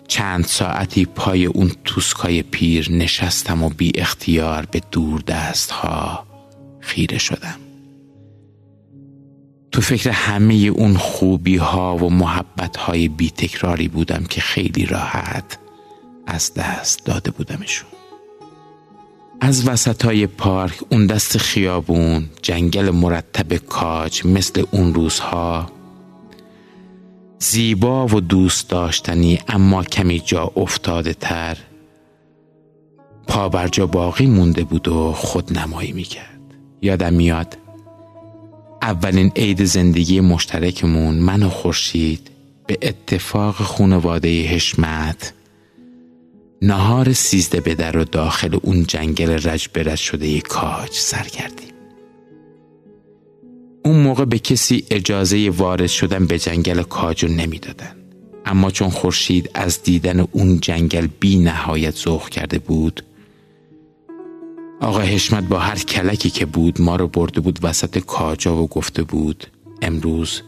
چند 0.08 0.44
ساعتی 0.44 1.04
پای 1.04 1.46
اون 1.46 1.72
توسکای 1.84 2.42
پیر 2.42 2.92
نشستم 2.92 3.62
و 3.62 3.68
بی 3.68 3.92
اختیار 3.94 4.66
به 4.70 4.80
دور 4.90 5.20
دست 5.20 5.70
ها 5.70 6.26
خیره 6.80 7.18
شدم. 7.18 7.56
تو 9.72 9.80
فکر 9.80 10.10
همه 10.10 10.54
اون 10.54 10.96
خوبی 10.96 11.56
ها 11.56 11.96
و 11.96 12.10
محبت 12.10 12.76
های 12.76 13.08
بی 13.08 13.30
تکراری 13.30 13.88
بودم 13.88 14.24
که 14.24 14.40
خیلی 14.40 14.86
راحت 14.86 15.58
از 16.26 16.54
دست 16.54 17.04
داده 17.04 17.30
بودمشون. 17.30 17.88
از 19.40 19.68
وسط 19.68 20.04
های 20.04 20.26
پارک 20.26 20.74
اون 20.88 21.06
دست 21.06 21.38
خیابون 21.38 22.30
جنگل 22.42 22.90
مرتب 22.90 23.56
کاج 23.56 24.26
مثل 24.26 24.64
اون 24.70 24.94
روزها 24.94 25.70
زیبا 27.38 28.06
و 28.06 28.20
دوست 28.20 28.68
داشتنی 28.68 29.38
اما 29.48 29.84
کمی 29.84 30.20
جا 30.20 30.52
افتاده 30.56 31.14
تر 31.14 31.58
پا 33.26 33.48
بر 33.48 33.68
جا 33.68 33.86
باقی 33.86 34.26
مونده 34.26 34.64
بود 34.64 34.88
و 34.88 35.12
خود 35.12 35.58
نمایی 35.58 35.92
می‌کرد. 35.92 36.40
یادم 36.82 37.14
میاد 37.14 37.58
اولین 38.82 39.32
عید 39.36 39.64
زندگی 39.64 40.20
مشترکمون 40.20 41.14
من 41.14 41.42
و 41.42 41.48
خورشید 41.48 42.30
به 42.66 42.78
اتفاق 42.82 43.54
خونواده 43.54 44.42
حشمت 44.48 45.32
نهار 46.62 47.12
سیزده 47.12 47.60
به 47.60 47.74
در 47.74 47.96
و 47.96 48.04
داخل 48.04 48.58
اون 48.62 48.82
جنگل 48.82 49.48
رج 49.48 49.68
برد 49.74 49.96
شده 49.96 50.40
کاج 50.40 50.90
سر 50.92 51.22
کردیم 51.22 51.68
اون 53.84 53.96
موقع 53.96 54.24
به 54.24 54.38
کسی 54.38 54.84
اجازه 54.90 55.50
وارد 55.50 55.86
شدن 55.86 56.26
به 56.26 56.38
جنگل 56.38 56.82
کاجو 56.82 57.28
نمی‌دادن. 57.28 57.96
اما 58.46 58.70
چون 58.70 58.88
خورشید 58.88 59.50
از 59.54 59.82
دیدن 59.82 60.20
اون 60.20 60.60
جنگل 60.60 61.08
بی 61.20 61.36
نهایت 61.36 61.96
ذوق 61.96 62.28
کرده 62.28 62.58
بود 62.58 63.04
آقا 64.80 65.00
حشمت 65.00 65.44
با 65.44 65.58
هر 65.58 65.78
کلکی 65.78 66.30
که 66.30 66.46
بود 66.46 66.80
ما 66.80 66.96
رو 66.96 67.08
برده 67.08 67.40
بود 67.40 67.58
وسط 67.62 67.98
کاجا 67.98 68.62
و 68.62 68.68
گفته 68.68 69.02
بود 69.02 69.46
امروز 69.82 70.42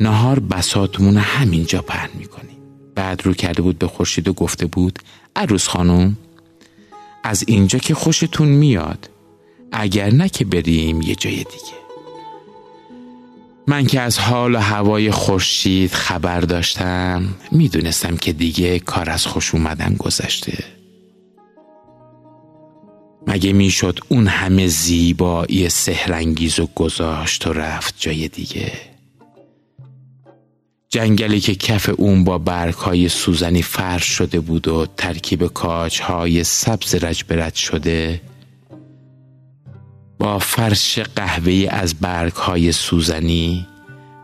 نهار 0.00 0.38
بساتمون 0.38 1.16
همینجا 1.16 1.82
پهن 1.82 2.10
می‌کنیم. 2.18 2.61
بعد 2.94 3.26
رو 3.26 3.34
کرده 3.34 3.62
بود 3.62 3.78
به 3.78 3.86
خورشید 3.86 4.28
و 4.28 4.32
گفته 4.32 4.66
بود 4.66 4.98
عروس 5.36 5.68
خانم 5.68 6.16
از 7.24 7.44
اینجا 7.46 7.78
که 7.78 7.94
خوشتون 7.94 8.48
میاد 8.48 9.10
اگر 9.72 10.10
نه 10.10 10.28
که 10.28 10.44
بریم 10.44 11.02
یه 11.02 11.14
جای 11.14 11.36
دیگه. 11.36 11.82
من 13.66 13.86
که 13.86 14.00
از 14.00 14.18
حال 14.18 14.54
و 14.54 14.58
هوای 14.58 15.10
خورشید 15.10 15.92
خبر 15.92 16.40
داشتم 16.40 17.34
می‌دونستم 17.52 18.16
که 18.16 18.32
دیگه 18.32 18.78
کار 18.78 19.10
از 19.10 19.26
خوش 19.26 19.54
اومدن 19.54 19.94
گذشته. 19.98 20.64
مگه 23.26 23.52
می‌شد 23.52 23.98
اون 24.08 24.26
همه 24.26 24.66
زیبایی 24.66 25.68
سهرنگیز 25.68 26.60
و 26.60 26.68
گذاشت 26.74 27.46
و 27.46 27.52
رفت 27.52 27.94
جای 27.98 28.28
دیگه؟ 28.28 28.91
جنگلی 30.94 31.40
که 31.40 31.54
کف 31.54 31.90
اون 31.96 32.24
با 32.24 32.38
برگهای 32.38 33.08
سوزنی 33.08 33.62
فرش 33.62 34.04
شده 34.04 34.40
بود 34.40 34.68
و 34.68 34.86
ترکیب 34.96 35.46
کاجهای 35.46 36.44
سبز 36.44 36.94
رجبرت 36.94 37.54
شده 37.54 38.20
با 40.18 40.38
فرش 40.38 40.98
قهوه‌ای 40.98 41.66
از 41.66 41.94
برگهای 41.94 42.72
سوزنی 42.72 43.66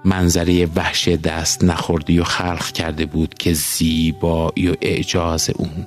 منظره 0.04 0.66
وحش 0.66 1.08
دست 1.08 1.64
نخوردی 1.64 2.18
و 2.18 2.24
خلق 2.24 2.72
کرده 2.72 3.06
بود 3.06 3.34
که 3.34 3.52
زیبایی 3.52 4.68
و 4.68 4.76
اعجاز 4.80 5.50
اون 5.56 5.86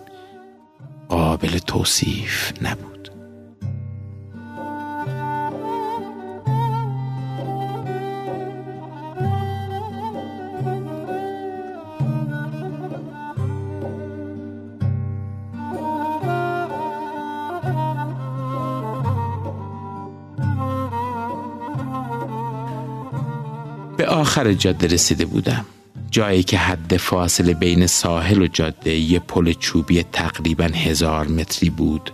قابل 1.10 1.58
توصیف 1.58 2.54
نبود. 2.62 2.91
آخر 24.32 24.54
جاده 24.54 24.88
رسیده 24.88 25.26
بودم. 25.26 25.66
جایی 26.12 26.44
که 26.44 26.58
حد 26.58 26.98
فاصله 26.98 27.54
بین 27.54 27.88
ساحل 27.88 28.42
و 28.42 28.48
جاده 28.48 28.92
یه 28.92 29.20
پل 29.20 29.54
چوبی 29.54 30.04
تقریبا 30.04 30.64
هزار 30.64 31.28
متری 31.28 31.70
بود 31.70 32.12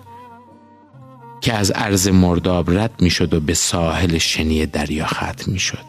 که 1.42 1.54
از 1.54 1.72
عرض 1.72 2.08
مرداب 2.08 2.72
رد 2.72 3.02
می 3.02 3.10
شد 3.10 3.34
و 3.34 3.40
به 3.40 3.54
ساحل 3.54 4.18
شنی 4.18 4.66
دریا 4.66 5.06
ختم 5.06 5.52
می 5.52 5.60
شد 5.60 5.86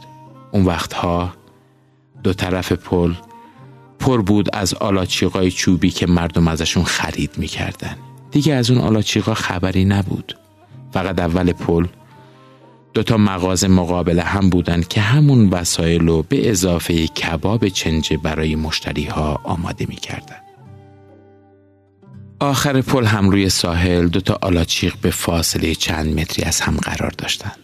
اون 0.52 0.64
وقتها 0.64 1.32
دو 2.22 2.32
طرف 2.32 2.72
پل 2.72 3.14
پر 3.98 4.22
بود 4.22 4.56
از 4.56 4.74
آلاچیقای 4.74 5.50
چوبی 5.50 5.90
که 5.90 6.06
مردم 6.06 6.48
ازشون 6.48 6.84
خرید 6.84 7.30
می 7.36 7.46
کردن. 7.46 7.96
دیگه 8.30 8.54
از 8.54 8.70
اون 8.70 8.80
آلاچیقا 8.80 9.34
خبری 9.34 9.84
نبود. 9.84 10.38
فقط 10.92 11.20
اول 11.20 11.52
پل 11.52 11.86
دوتا 12.98 13.16
مغازه 13.16 13.68
مقابل 13.68 14.20
هم 14.20 14.50
بودند 14.50 14.88
که 14.88 15.00
همون 15.00 15.48
وسایل 15.48 16.06
رو 16.06 16.22
به 16.22 16.50
اضافه 16.50 17.06
کباب 17.06 17.68
چنجه 17.68 18.16
برای 18.16 18.56
مشتری 18.56 19.04
ها 19.04 19.40
آماده 19.44 19.86
می 19.88 19.96
کردن. 19.96 20.36
آخر 22.40 22.80
پل 22.80 23.04
هم 23.04 23.30
روی 23.30 23.48
ساحل 23.48 24.08
دوتا 24.08 24.38
آلاچیق 24.42 24.94
به 25.02 25.10
فاصله 25.10 25.74
چند 25.74 26.20
متری 26.20 26.44
از 26.44 26.60
هم 26.60 26.76
قرار 26.76 27.10
داشتند 27.18 27.56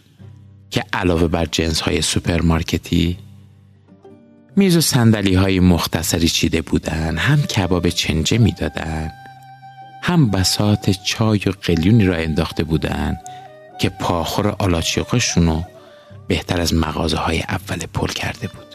که 0.69 0.83
علاوه 0.93 1.27
بر 1.27 1.45
جنس 1.45 1.81
های 1.81 2.01
سوپرمارکتی 2.01 3.17
میز 4.55 4.77
و 4.77 4.81
صندلی 4.81 5.33
های 5.33 5.59
مختصری 5.59 6.27
چیده 6.27 6.61
بودن 6.61 7.17
هم 7.17 7.41
کباب 7.41 7.89
چنجه 7.89 8.37
می‌دادند 8.37 9.11
هم 10.01 10.31
بسات 10.31 10.89
چای 10.89 11.39
و 11.45 11.51
قلیونی 11.61 12.05
را 12.05 12.15
انداخته 12.15 12.63
بودند 12.63 13.17
که 13.79 13.89
پاخور 13.89 14.55
آلاچیقاشونو 14.59 15.61
بهتر 16.27 16.61
از 16.61 16.73
مغازه 16.73 17.17
های 17.17 17.41
اول 17.41 17.85
پل 17.93 18.07
کرده 18.07 18.47
بود 18.47 18.65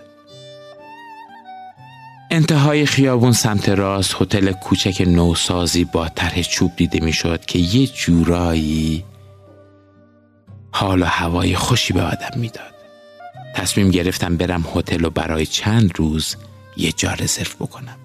انتهای 2.30 2.86
خیابون 2.86 3.32
سمت 3.32 3.68
راست 3.68 4.16
هتل 4.20 4.52
کوچک 4.52 5.00
نوسازی 5.06 5.84
با 5.84 6.08
طرح 6.08 6.42
چوب 6.42 6.76
دیده 6.76 7.00
می‌شد 7.00 7.44
که 7.44 7.58
یه 7.58 7.86
جورایی 7.86 9.04
حال 10.72 11.02
و 11.02 11.04
هوای 11.04 11.56
خوشی 11.56 11.92
به 11.92 12.02
آدم 12.02 12.30
می‌داد. 12.36 12.74
تصمیم 13.54 13.90
گرفتم 13.90 14.36
برم 14.36 14.64
هتل 14.74 15.04
و 15.04 15.10
برای 15.10 15.46
چند 15.46 15.92
روز 15.96 16.36
یه 16.76 16.92
جا 16.92 17.12
رزرو 17.12 17.54
بکنم. 17.60 17.96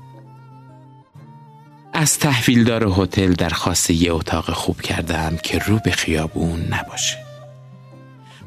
از 1.97 2.19
تحویلدار 2.19 2.93
هتل 2.97 3.33
درخواست 3.33 3.89
یه 3.89 4.13
اتاق 4.13 4.53
خوب 4.53 4.81
کردم 4.81 5.37
که 5.43 5.59
رو 5.59 5.79
به 5.85 5.91
خیابون 5.91 6.59
نباشه. 6.59 7.17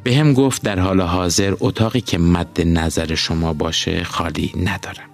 به 0.05 0.17
هم 0.17 0.33
گفت 0.33 0.63
در 0.63 0.79
حال 0.79 1.01
حاضر 1.01 1.55
اتاقی 1.61 2.01
که 2.01 2.19
مد 2.19 2.61
نظر 2.61 3.15
شما 3.15 3.53
باشه 3.53 4.05
خالی 4.05 4.53
ندارم. 4.57 5.09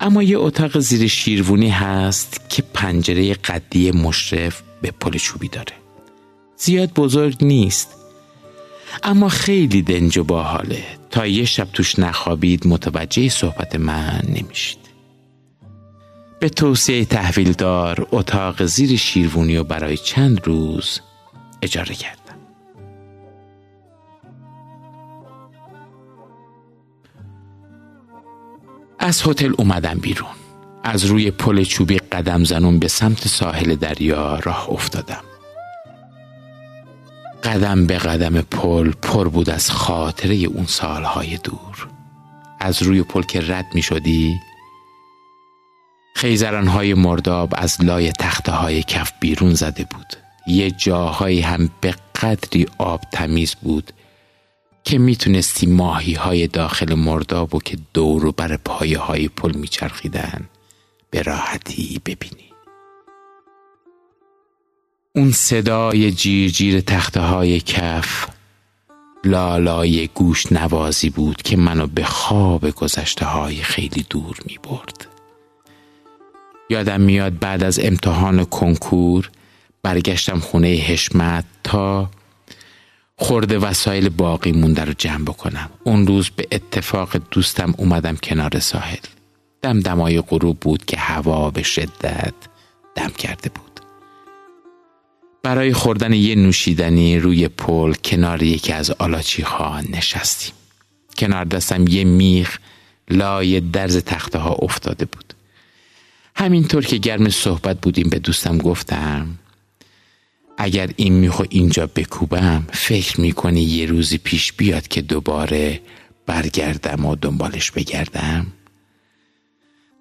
اما 0.00 0.22
یه 0.22 0.38
اتاق 0.38 0.78
زیر 0.78 1.08
شیروونی 1.08 1.70
هست 1.70 2.40
که 2.48 2.62
پنجره 2.62 3.34
قدی 3.34 3.90
مشرف 3.90 4.62
به 4.82 4.90
پل 4.90 5.18
چوبی 5.18 5.48
داره. 5.48 5.74
زیاد 6.56 6.94
بزرگ 6.94 7.44
نیست 7.44 7.88
اما 9.02 9.28
خیلی 9.28 9.82
دنج 9.82 10.18
و 10.18 10.24
باحاله. 10.24 10.84
تا 11.10 11.26
یه 11.26 11.44
شب 11.44 11.68
توش 11.72 11.98
نخوابید 11.98 12.66
متوجه 12.66 13.28
صحبت 13.28 13.76
من 13.76 14.22
نمیشید. 14.28 14.83
به 16.44 16.50
توصیه 16.50 17.04
تحویلدار 17.04 18.06
اتاق 18.12 18.64
زیر 18.64 18.96
شیروونی 18.96 19.56
و 19.56 19.64
برای 19.64 19.96
چند 19.96 20.40
روز 20.46 21.00
اجاره 21.62 21.94
کردم. 21.94 22.36
از 28.98 29.22
هتل 29.26 29.52
اومدم 29.58 29.98
بیرون. 29.98 30.28
از 30.82 31.04
روی 31.04 31.30
پل 31.30 31.64
چوبی 31.64 31.98
قدم 31.98 32.44
زنون 32.44 32.78
به 32.78 32.88
سمت 32.88 33.28
ساحل 33.28 33.74
دریا 33.74 34.38
راه 34.38 34.70
افتادم. 34.70 35.24
قدم 37.44 37.86
به 37.86 37.98
قدم 37.98 38.40
پل 38.40 38.90
پر 38.90 39.28
بود 39.28 39.50
از 39.50 39.70
خاطره 39.70 40.34
اون 40.34 40.66
سالهای 40.66 41.36
دور. 41.36 41.88
از 42.60 42.82
روی 42.82 43.02
پل 43.02 43.22
که 43.22 43.40
رد 43.40 43.66
می 43.74 43.82
شدی 43.82 44.40
خیزرانهای 46.14 46.94
مرداب 46.94 47.54
از 47.56 47.84
لای 47.84 48.12
تخته 48.12 48.52
های 48.52 48.82
کف 48.82 49.12
بیرون 49.20 49.54
زده 49.54 49.86
بود 49.90 50.16
یه 50.46 50.70
جاهایی 50.70 51.40
هم 51.40 51.70
به 51.80 51.94
قدری 52.22 52.66
آب 52.78 53.00
تمیز 53.12 53.54
بود 53.54 53.92
که 54.84 54.98
می‌تونستی 54.98 55.66
ماهی 55.66 56.14
های 56.14 56.46
داخل 56.46 56.94
مرداب 56.94 57.54
و 57.54 57.58
که 57.58 57.78
دور 57.94 58.32
بر 58.32 58.56
پایه 58.56 58.98
های 58.98 59.28
پل 59.28 59.56
میچرخیدن 59.56 60.48
به 61.10 61.22
راحتی 61.22 62.00
ببینی 62.06 62.50
اون 65.16 65.32
صدای 65.32 66.10
جیر 66.12 66.50
جیر 66.50 66.80
تخته 66.80 67.20
های 67.20 67.60
کف 67.60 68.26
لالای 69.24 70.08
گوش 70.14 70.52
نوازی 70.52 71.10
بود 71.10 71.42
که 71.42 71.56
منو 71.56 71.86
به 71.86 72.04
خواب 72.04 72.70
گذشته 72.70 73.24
های 73.24 73.56
خیلی 73.56 74.06
دور 74.10 74.38
می 74.46 74.58
برد. 74.62 75.13
یادم 76.70 77.00
میاد 77.00 77.38
بعد 77.38 77.62
از 77.62 77.78
امتحان 77.78 78.44
کنکور 78.44 79.30
برگشتم 79.82 80.38
خونه 80.38 80.68
حشمت 80.68 81.44
تا 81.64 82.10
خورده 83.16 83.58
وسایل 83.58 84.08
باقی 84.08 84.52
مونده 84.52 84.84
رو 84.84 84.92
جمع 84.92 85.24
بکنم. 85.24 85.70
اون 85.84 86.06
روز 86.06 86.30
به 86.30 86.46
اتفاق 86.52 87.16
دوستم 87.30 87.74
اومدم 87.78 88.16
کنار 88.16 88.58
ساحل. 88.58 88.96
دم 89.62 89.80
دمای 89.80 90.20
غروب 90.20 90.60
بود 90.60 90.84
که 90.84 90.96
هوا 90.96 91.50
به 91.50 91.62
شدت 91.62 92.34
دم 92.94 93.08
کرده 93.08 93.50
بود. 93.54 93.80
برای 95.42 95.72
خوردن 95.72 96.12
یه 96.12 96.34
نوشیدنی 96.34 97.18
روی 97.18 97.48
پل 97.48 97.94
کنار 98.04 98.42
یکی 98.42 98.72
از 98.72 98.90
آلاچی 98.90 99.42
ها 99.42 99.80
نشستیم. 99.80 100.54
کنار 101.18 101.44
دستم 101.44 101.86
یه 101.88 102.04
میخ 102.04 102.58
لای 103.10 103.60
درز 103.60 103.96
تخته 103.96 104.38
ها 104.38 104.50
افتاده 104.50 105.04
بود. 105.04 105.33
همینطور 106.34 106.84
که 106.84 106.96
گرم 106.96 107.28
صحبت 107.28 107.80
بودیم 107.80 108.08
به 108.10 108.18
دوستم 108.18 108.58
گفتم 108.58 109.38
اگر 110.58 110.90
این 110.96 111.12
میخو 111.12 111.44
اینجا 111.50 111.86
بکوبم 111.86 112.66
فکر 112.72 113.20
می‌کنی 113.20 113.62
یه 113.62 113.86
روزی 113.86 114.18
پیش 114.18 114.52
بیاد 114.52 114.88
که 114.88 115.02
دوباره 115.02 115.80
برگردم 116.26 117.04
و 117.04 117.16
دنبالش 117.16 117.70
بگردم 117.70 118.46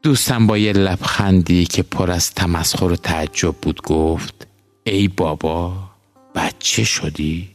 دوستم 0.03 0.47
با 0.47 0.57
یه 0.57 0.73
لبخندی 0.73 1.65
که 1.65 1.83
پر 1.83 2.11
از 2.11 2.31
تمسخر 2.31 2.85
و 2.85 2.95
تعجب 2.95 3.55
بود 3.61 3.81
گفت 3.81 4.47
ای 4.83 5.07
بابا 5.07 5.89
بچه 6.35 6.83
شدی؟ 6.83 7.49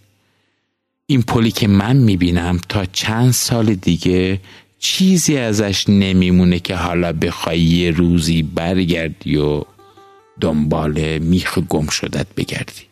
این 1.06 1.22
پلی 1.22 1.50
که 1.50 1.68
من 1.68 1.96
می‌بینم 1.96 2.60
تا 2.68 2.84
چند 2.84 3.30
سال 3.30 3.74
دیگه 3.74 4.40
چیزی 4.78 5.36
ازش 5.36 5.84
نمیمونه 5.88 6.58
که 6.58 6.76
حالا 6.76 7.12
بخوای 7.12 7.60
یه 7.60 7.90
روزی 7.90 8.42
برگردی 8.42 9.36
و 9.36 9.64
دنبال 10.40 11.18
میخ 11.18 11.58
گم 11.58 11.88
شدت 11.88 12.26
بگردی. 12.36 12.82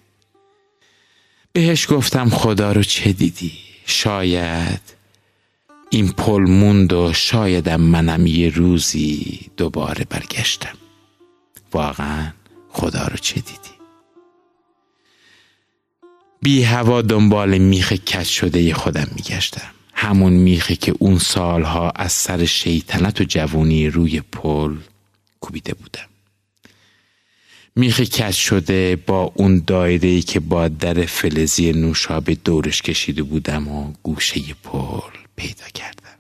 بهش 1.53 1.87
گفتم 1.91 2.29
خدا 2.29 2.73
رو 2.73 2.83
چه 2.83 3.13
دیدی؟ 3.13 3.53
شاید 3.87 4.81
این 5.91 6.09
پل 6.09 6.43
موند 6.43 6.93
و 6.93 7.13
شایدم 7.13 7.81
منم 7.81 8.27
یه 8.27 8.49
روزی 8.49 9.41
دوباره 9.57 10.05
برگشتم. 10.05 10.77
واقعا 11.73 12.33
خدا 12.69 13.07
رو 13.07 13.17
چه 13.17 13.35
دیدی؟ 13.35 13.77
بی 16.43 16.63
هوا 16.63 17.03
دنبال 17.03 17.59
میخ 17.59 17.93
کج 17.93 18.27
شده 18.27 18.75
خودم 18.75 19.07
میگشتم. 19.17 19.71
همون 19.99 20.33
میخی 20.33 20.77
که 20.77 20.95
اون 20.99 21.19
سالها 21.19 21.91
از 21.91 22.13
سر 22.13 22.45
شیطنت 22.45 23.21
و 23.21 23.25
جوونی 23.25 23.89
روی 23.89 24.21
پل 24.21 24.77
کوبیده 25.41 25.75
بودم 25.75 26.07
میخ 27.77 28.01
کج 28.01 28.35
شده 28.35 28.97
با 28.97 29.33
اون 29.35 29.63
دایره 29.67 30.21
که 30.21 30.41
با 30.41 30.69
در 30.69 31.07
فلزی 31.07 31.73
نوشابه 31.73 32.35
دورش 32.35 32.83
کشیده 32.83 33.23
بودم 33.23 33.69
و 33.69 33.93
گوشه 34.03 34.41
پل 34.63 35.11
پیدا 35.37 35.65
کردم. 35.75 36.19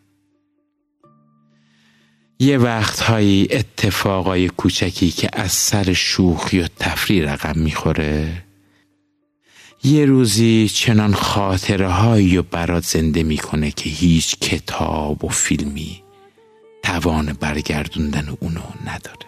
یه 2.38 2.58
وقتهایی 2.58 3.48
اتفاقای 3.50 4.48
کوچکی 4.48 5.10
که 5.10 5.28
از 5.32 5.52
سر 5.52 5.92
شوخی 5.92 6.60
و 6.60 6.68
تفریح 6.78 7.32
رقم 7.32 7.58
می‌خوره 7.58 8.45
یه 9.84 10.04
روزی 10.04 10.68
چنان 10.74 11.14
خاطره 11.14 11.88
هایی 11.88 12.36
و 12.36 12.42
برات 12.42 12.84
زنده 12.84 13.22
می‌کنه 13.22 13.70
که 13.70 13.90
هیچ 13.90 14.38
کتاب 14.38 15.24
و 15.24 15.28
فیلمی 15.28 16.02
توان 16.82 17.32
برگردوندن 17.32 18.36
اونو 18.40 18.60
نداره. 18.86 19.26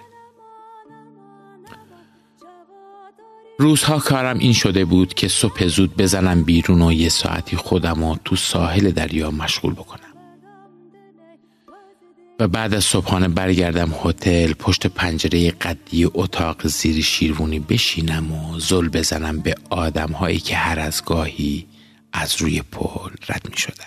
روزها 3.59 3.99
کارم 3.99 4.39
این 4.39 4.53
شده 4.53 4.85
بود 4.85 5.15
که 5.15 5.29
صبح 5.29 5.67
زود 5.67 5.97
بزنم 5.97 6.43
بیرون 6.43 6.83
و 6.83 6.93
یه 6.93 7.09
ساعتی 7.09 7.57
خودم 7.57 8.03
و 8.03 8.17
تو 8.25 8.37
ساحل 8.37 8.91
دریا 8.91 9.31
مشغول 9.31 9.73
بکنم. 9.73 10.08
و 12.41 12.49
بعد 12.49 12.75
از 12.75 12.85
صبحانه 12.85 13.29
برگردم 13.29 13.95
هتل 14.05 14.53
پشت 14.53 14.87
پنجره 14.87 15.51
قدی 15.51 16.05
اتاق 16.15 16.67
زیر 16.67 17.03
شیروانی 17.03 17.59
بشینم 17.59 18.33
و 18.33 18.61
زل 18.61 18.89
بزنم 18.89 19.41
به 19.41 19.55
آدم 19.71 20.13
هایی 20.13 20.39
که 20.39 20.57
هر 20.57 20.79
از 20.79 21.05
گاهی 21.05 21.67
از 22.13 22.37
روی 22.43 22.63
پل 22.63 23.11
رد 23.29 23.47
می 23.51 23.57
شدن. 23.57 23.85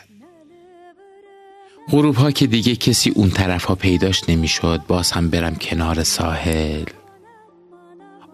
غروب 1.90 2.16
ها 2.16 2.32
که 2.32 2.48
دیگه 2.48 2.76
کسی 2.76 3.10
اون 3.10 3.30
طرف 3.30 3.64
ها 3.64 3.76
پیداش 3.76 4.30
نمی‌شد 4.30 4.82
باز 4.88 5.12
هم 5.12 5.30
برم 5.30 5.56
کنار 5.56 6.04
ساحل 6.04 6.84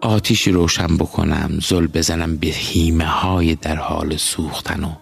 آتیشی 0.00 0.50
روشن 0.50 0.96
بکنم 0.96 1.58
زل 1.62 1.86
بزنم 1.86 2.36
به 2.36 2.46
هیمه 2.46 3.06
های 3.06 3.54
در 3.54 3.76
حال 3.76 4.16
سوختن 4.16 4.84
و 4.84 4.92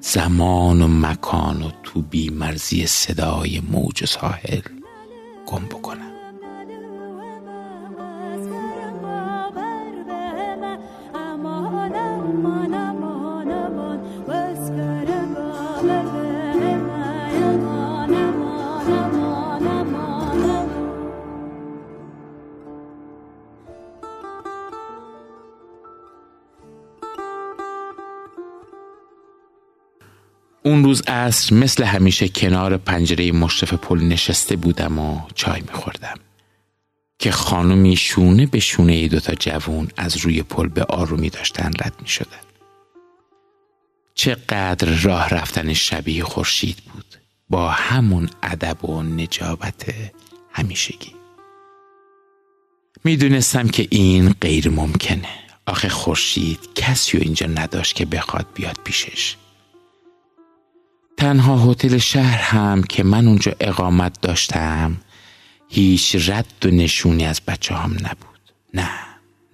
زمان 0.00 0.82
و 0.82 0.88
مکان 0.88 1.62
و 1.62 1.70
تو 1.82 2.02
بی 2.02 2.30
مرزی 2.30 2.86
صدای 2.86 3.60
موج 3.60 4.04
ساحل 4.04 4.62
گم 5.46 5.64
بکنم. 5.64 6.07
اون 30.62 30.84
روز 30.84 31.02
عصر 31.02 31.54
مثل 31.54 31.84
همیشه 31.84 32.28
کنار 32.28 32.76
پنجره 32.76 33.32
مشرف 33.32 33.74
پل 33.74 33.98
نشسته 33.98 34.56
بودم 34.56 34.98
و 34.98 35.20
چای 35.34 35.60
میخوردم. 35.60 36.16
که 37.18 37.30
خانمی 37.30 37.96
شونه 37.96 38.46
به 38.46 38.60
شونه 38.60 39.08
دوتا 39.08 39.34
جوون 39.34 39.88
از 39.96 40.16
روی 40.16 40.42
پل 40.42 40.68
به 40.68 40.84
آرومی 40.84 41.30
داشتن 41.30 41.70
رد 41.80 41.94
می 42.02 42.08
شدن. 42.08 42.38
چقدر 44.14 44.88
راه 45.02 45.28
رفتن 45.28 45.72
شبیه 45.72 46.24
خورشید 46.24 46.76
بود. 46.76 47.16
با 47.50 47.70
همون 47.70 48.30
ادب 48.42 48.84
و 48.84 49.02
نجابت 49.02 49.94
همیشگی. 50.52 51.14
می‌دونستم 53.04 53.68
که 53.68 53.86
این 53.90 54.34
غیر 54.40 54.68
ممکنه 54.68 55.28
آخه 55.66 55.88
خورشید 55.88 56.58
کسی 56.74 57.18
و 57.18 57.20
اینجا 57.20 57.46
نداشت 57.46 57.94
که 57.94 58.06
بخواد 58.06 58.46
بیاد 58.54 58.78
پیشش. 58.84 59.36
تنها 61.18 61.70
هتل 61.70 61.98
شهر 61.98 62.38
هم 62.38 62.82
که 62.82 63.02
من 63.02 63.26
اونجا 63.26 63.52
اقامت 63.60 64.20
داشتم 64.20 64.96
هیچ 65.68 66.16
رد 66.30 66.66
و 66.66 66.68
نشونی 66.68 67.24
از 67.24 67.40
بچه 67.46 67.74
هم 67.74 67.92
نبود. 67.92 68.40
نه 68.74 68.90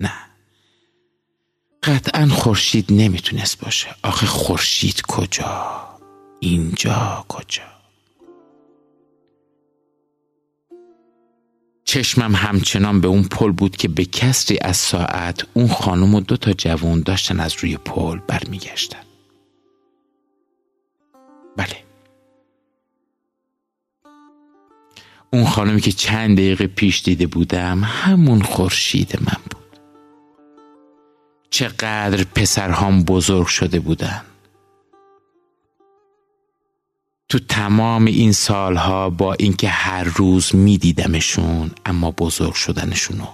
نه. 0.00 0.12
قطعا 1.82 2.26
خورشید 2.26 2.86
نمی‌تونست 2.90 3.60
باشه. 3.60 3.88
آخه 4.02 4.26
خورشید 4.26 5.02
کجا؟ 5.02 5.88
اینجا 6.40 7.24
کجا؟ 7.28 7.62
چشمم 11.84 12.34
همچنان 12.34 13.00
به 13.00 13.08
اون 13.08 13.22
پل 13.22 13.52
بود 13.52 13.76
که 13.76 13.88
به 13.88 14.04
کسری 14.04 14.58
از 14.62 14.76
ساعت 14.76 15.42
اون 15.54 15.68
خانم 15.68 16.14
و 16.14 16.20
دو 16.20 16.36
تا 16.36 16.52
جوان 16.52 17.00
داشتن 17.00 17.40
از 17.40 17.54
روی 17.58 17.76
پل 17.76 18.18
برمیگشتن. 18.18 19.13
اون 25.34 25.46
خانمی 25.46 25.80
که 25.80 25.92
چند 25.92 26.36
دقیقه 26.36 26.66
پیش 26.66 27.02
دیده 27.02 27.26
بودم 27.26 27.84
همون 27.84 28.42
خورشید 28.42 29.18
من 29.20 29.42
بود. 29.50 29.78
چقدر 31.50 32.24
پسرهام 32.24 33.04
بزرگ 33.04 33.46
شده 33.46 33.80
بودن. 33.80 34.22
تو 37.28 37.38
تمام 37.38 38.04
این 38.04 38.32
سالها 38.32 39.10
با 39.10 39.34
اینکه 39.34 39.68
هر 39.68 40.04
روز 40.04 40.54
میدیدمشون 40.54 41.70
اما 41.86 42.10
بزرگ 42.10 42.54
شدنشونو. 42.54 43.26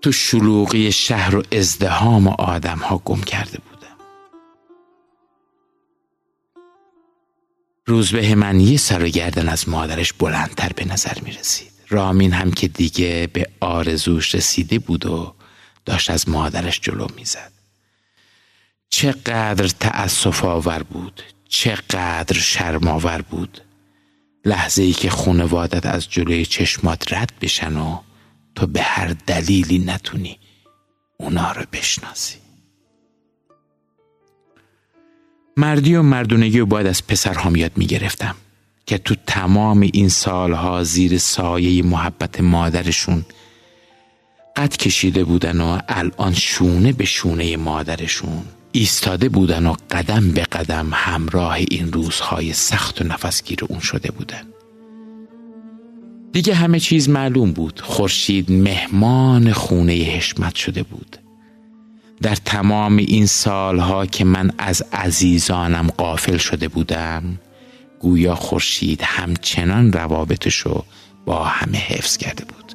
تو 0.00 0.12
شلوغی 0.12 0.92
شهر 0.92 1.36
و 1.36 1.42
ازدهام 1.52 2.28
آدم 2.28 2.78
ها 2.78 3.02
گم 3.04 3.20
کرده 3.20 3.58
بودم 3.58 3.71
روز 7.86 8.12
به 8.12 8.34
من 8.34 8.60
یه 8.60 8.76
سر 8.76 9.04
و 9.04 9.08
گردن 9.08 9.48
از 9.48 9.68
مادرش 9.68 10.12
بلندتر 10.12 10.72
به 10.76 10.84
نظر 10.84 11.20
می 11.22 11.32
رسید 11.32 11.72
رامین 11.88 12.32
هم 12.32 12.50
که 12.50 12.68
دیگه 12.68 13.28
به 13.32 13.46
آرزوش 13.60 14.34
رسیده 14.34 14.78
بود 14.78 15.06
و 15.06 15.34
داشت 15.84 16.10
از 16.10 16.28
مادرش 16.28 16.80
جلو 16.80 17.06
می‌زد. 17.16 17.52
چقدر 18.90 19.68
تأصف 19.68 20.44
آور 20.44 20.82
بود 20.82 21.22
چقدر 21.48 22.38
شرماور 22.38 23.22
بود. 23.22 23.62
لحظه 24.44 24.82
ای 24.82 24.92
که 24.92 25.10
خونوادت 25.10 25.86
از 25.86 26.10
جلوی 26.10 26.46
چشمات 26.46 27.12
رد 27.12 27.32
بشن 27.40 27.76
و 27.76 27.98
تو 28.54 28.66
به 28.66 28.82
هر 28.82 29.16
دلیلی 29.26 29.78
نتونی 29.78 30.38
اونا 31.18 31.52
رو 31.52 31.64
بشناسی. 31.72 32.41
مردی 35.56 35.94
و 35.94 36.02
مردونگی 36.02 36.58
رو 36.58 36.66
باید 36.66 36.86
از 36.86 37.06
پسرهام 37.06 37.56
یاد 37.56 37.72
می‌گرفتم 37.76 38.34
که 38.86 38.98
تو 38.98 39.14
تمام 39.26 39.80
این 39.80 40.08
سالها 40.08 40.84
زیر 40.84 41.18
سایه 41.18 41.82
محبت 41.82 42.40
مادرشون 42.40 43.24
قد 44.56 44.76
کشیده 44.76 45.24
بودن 45.24 45.60
و 45.60 45.78
الان 45.88 46.34
شونه 46.34 46.92
به 46.92 47.04
شونه 47.04 47.56
مادرشون 47.56 48.42
ایستاده 48.72 49.28
بودن 49.28 49.66
و 49.66 49.74
قدم 49.90 50.30
به 50.30 50.42
قدم 50.42 50.90
همراه 50.92 51.52
این 51.52 51.92
روزهای 51.92 52.52
سخت 52.52 53.00
و 53.00 53.04
نفسگیر 53.04 53.58
اون 53.68 53.80
شده 53.80 54.10
بودن. 54.10 54.42
دیگه 56.32 56.54
همه 56.54 56.80
چیز 56.80 57.08
معلوم 57.08 57.52
بود. 57.52 57.80
خورشید 57.80 58.52
مهمان 58.52 59.52
خونه 59.52 59.92
حشمت 59.92 60.54
شده 60.54 60.82
بود. 60.82 61.16
در 62.22 62.34
تمام 62.34 62.96
این 62.96 63.26
سالها 63.26 64.06
که 64.06 64.24
من 64.24 64.50
از 64.58 64.82
عزیزانم 64.92 65.86
قافل 65.86 66.36
شده 66.36 66.68
بودم 66.68 67.38
گویا 68.00 68.34
خورشید 68.34 69.02
همچنان 69.02 69.92
روابطشو 69.92 70.84
با 71.26 71.44
همه 71.44 71.78
حفظ 71.78 72.16
کرده 72.16 72.44
بود. 72.44 72.74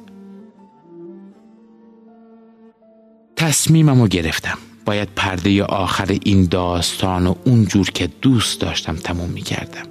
تصمیمم 3.36 4.06
گرفتم. 4.06 4.58
باید 4.88 5.08
پرده 5.16 5.64
آخر 5.64 6.18
این 6.24 6.46
داستان 6.46 7.26
و 7.26 7.34
اونجور 7.44 7.90
که 7.90 8.06
دوست 8.06 8.60
داشتم 8.60 8.96
تموم 8.96 9.30
می 9.30 9.40
کردم 9.40 9.86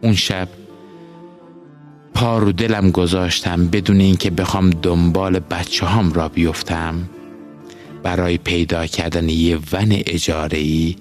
اون 0.00 0.14
شب 0.14 0.48
پا 2.14 2.38
رو 2.38 2.52
دلم 2.52 2.90
گذاشتم 2.90 3.66
بدون 3.66 4.00
اینکه 4.00 4.30
بخوام 4.30 4.70
دنبال 4.70 5.38
بچه 5.38 5.86
هم 5.86 6.12
را 6.12 6.28
بیفتم. 6.28 7.08
برای 8.04 8.38
پیدا 8.38 8.86
کردن 8.86 9.28
یه 9.28 9.58
ون 9.72 9.88
اجاره 9.90 10.94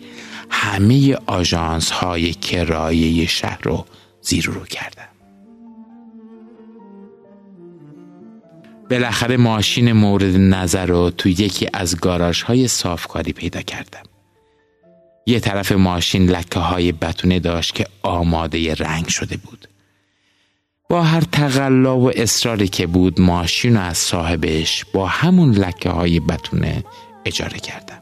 همه 0.49 1.17
آژانس 1.25 1.91
های 1.91 2.33
کرایه 2.33 3.27
شهر 3.27 3.59
رو 3.63 3.85
زیر 4.21 4.45
رو 4.45 4.65
کردم 4.65 5.07
بالاخره 8.89 9.37
ماشین 9.37 9.91
مورد 9.91 10.35
نظر 10.35 10.85
رو 10.85 11.09
تو 11.09 11.29
یکی 11.29 11.67
از 11.73 11.97
گاراژ 11.99 12.41
های 12.41 12.67
صافکاری 12.67 13.33
پیدا 13.33 13.61
کردم. 13.61 14.03
یه 15.25 15.39
طرف 15.39 15.71
ماشین 15.71 16.29
لکه 16.29 16.59
های 16.59 16.91
بتونه 16.91 17.39
داشت 17.39 17.75
که 17.75 17.87
آماده 18.03 18.73
رنگ 18.73 19.07
شده 19.07 19.37
بود. 19.37 19.67
با 20.89 21.01
هر 21.01 21.21
تقلا 21.21 21.97
و 21.97 22.11
اصراری 22.19 22.67
که 22.67 22.87
بود 22.87 23.21
ماشین 23.21 23.77
از 23.77 23.97
صاحبش 23.97 24.85
با 24.93 25.07
همون 25.07 25.51
لکه 25.51 25.89
های 25.89 26.19
بتونه 26.19 26.83
اجاره 27.25 27.59
کردم. 27.59 27.99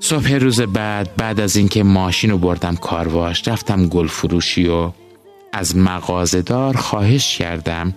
صبح 0.00 0.32
روز 0.32 0.60
بعد 0.60 1.16
بعد 1.16 1.40
از 1.40 1.56
اینکه 1.56 1.82
ماشین 1.82 2.30
رو 2.30 2.38
بردم 2.38 2.76
کارواش 2.76 3.48
رفتم 3.48 3.86
گل 3.88 4.06
فروشی 4.06 4.68
و 4.68 4.90
از 5.52 5.76
مغازدار 5.76 6.76
خواهش 6.76 7.38
کردم 7.38 7.94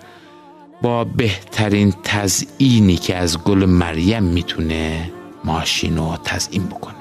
با 0.82 1.04
بهترین 1.04 1.94
تزئینی 2.04 2.96
که 2.96 3.16
از 3.16 3.44
گل 3.44 3.66
مریم 3.66 4.24
می‌تونه 4.24 5.12
ماشین 5.46 5.98
رو 5.98 6.18
تزئین 6.24 6.66
بکنه. 6.66 6.96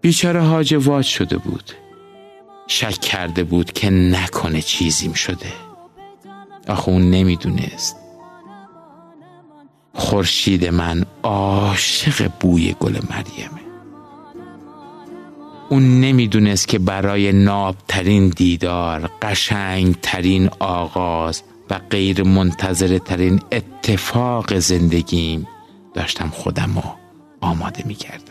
بیچاره 0.00 0.40
حاج 0.40 0.74
واج 0.74 1.04
شده 1.04 1.36
بود. 1.36 1.72
شک 2.70 3.00
کرده 3.00 3.44
بود 3.44 3.72
که 3.72 3.90
نکنه 3.90 4.62
چیزیم 4.62 5.12
شده. 5.12 5.52
آخه 6.68 6.88
اون 6.88 7.10
نمی‌دونست. 7.10 7.96
خورشید 9.94 10.66
من 10.66 11.04
عاشق 11.22 12.30
بوی 12.40 12.74
گل 12.80 12.92
مریمه. 13.10 13.60
اون 15.68 16.00
نمی‌دونست 16.00 16.68
که 16.68 16.78
برای 16.78 17.32
نابترین 17.32 18.28
دیدار 18.28 19.10
قشنگترین 19.22 20.50
آغاز 20.58 21.42
و 21.70 21.80
غیر 21.90 22.22
منتظره 22.22 22.98
ترین 22.98 23.40
اتفاق 23.52 24.58
زندگیم 24.58 25.48
داشتم 25.94 26.28
خودم 26.28 26.74
رو 26.74 26.94
آماده 27.40 27.84
می‌کردم. 27.86 28.29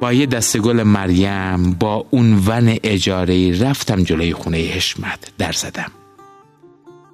با 0.00 0.12
یه 0.12 0.26
دست 0.26 0.58
گل 0.58 0.82
مریم 0.82 1.72
با 1.72 2.06
اون 2.10 2.42
ون 2.46 2.78
اجاره 2.82 3.62
رفتم 3.62 4.02
جلوی 4.02 4.32
خونه 4.32 4.58
حشمت 4.58 5.18
در 5.38 5.52
زدم. 5.52 5.90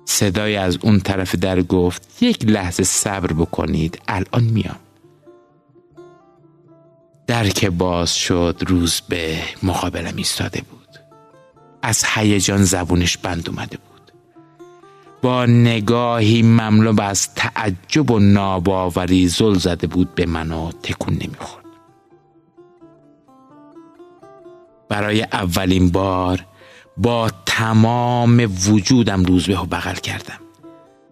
صدای 0.04 0.56
از 0.56 0.78
اون 0.82 1.00
طرف 1.00 1.34
در 1.34 1.62
گفت 1.62 2.22
یک 2.22 2.44
لحظه 2.44 2.82
صبر 2.82 3.32
بکنید 3.32 4.00
الان 4.08 4.44
میام. 4.44 4.78
در 7.26 7.48
که 7.48 7.70
باز 7.70 8.16
شد 8.16 8.62
روز 8.66 9.00
به 9.08 9.38
مقابلم 9.62 10.16
ایستاده 10.16 10.62
بود. 10.70 10.80
از 11.82 12.04
هیجان 12.14 12.64
زبونش 12.64 13.18
بند 13.18 13.48
اومده 13.48 13.76
بود. 13.76 14.12
با 15.22 15.46
نگاهی 15.46 16.42
مملو 16.42 17.00
از 17.00 17.34
تعجب 17.34 18.10
و 18.10 18.18
ناباوری 18.18 19.28
زل 19.28 19.54
زده 19.54 19.86
بود 19.86 20.14
به 20.14 20.26
من 20.26 20.52
و 20.52 20.72
تکون 20.82 21.14
نمی‌خورد. 21.14 21.59
برای 24.90 25.22
اولین 25.22 25.90
بار 25.90 26.46
با 26.96 27.30
تمام 27.46 28.50
وجودم 28.68 29.24
روز 29.24 29.46
به 29.46 29.54
بغل 29.54 29.94
کردم. 29.94 30.40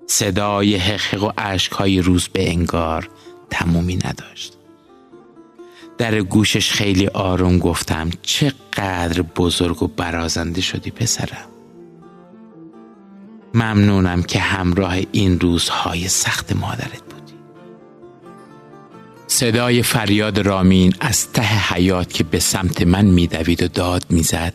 صدای 0.06 0.76
حقق 0.76 1.22
و 1.22 1.32
عشقهای 1.38 2.00
روز 2.00 2.28
به 2.28 2.50
انگار 2.50 3.08
تمومی 3.50 3.96
نداشت. 3.96 4.52
در 5.98 6.20
گوشش 6.20 6.72
خیلی 6.72 7.06
آروم 7.06 7.58
گفتم 7.58 8.10
چقدر 8.22 9.22
بزرگ 9.22 9.82
و 9.82 9.86
برازنده 9.86 10.60
شدی 10.60 10.90
پسرم. 10.90 11.48
ممنونم 13.54 14.22
که 14.22 14.38
همراه 14.38 14.96
این 15.12 15.40
روزهای 15.40 16.08
سخت 16.08 16.56
مادرت. 16.56 17.07
صدای 19.30 19.82
فریاد 19.82 20.38
رامین 20.38 20.94
از 21.00 21.32
ته 21.32 21.74
حیات 21.74 22.12
که 22.12 22.24
به 22.24 22.38
سمت 22.38 22.82
من 22.82 23.04
میدوید 23.04 23.62
و 23.62 23.68
داد 23.68 24.04
می‌زد. 24.10 24.54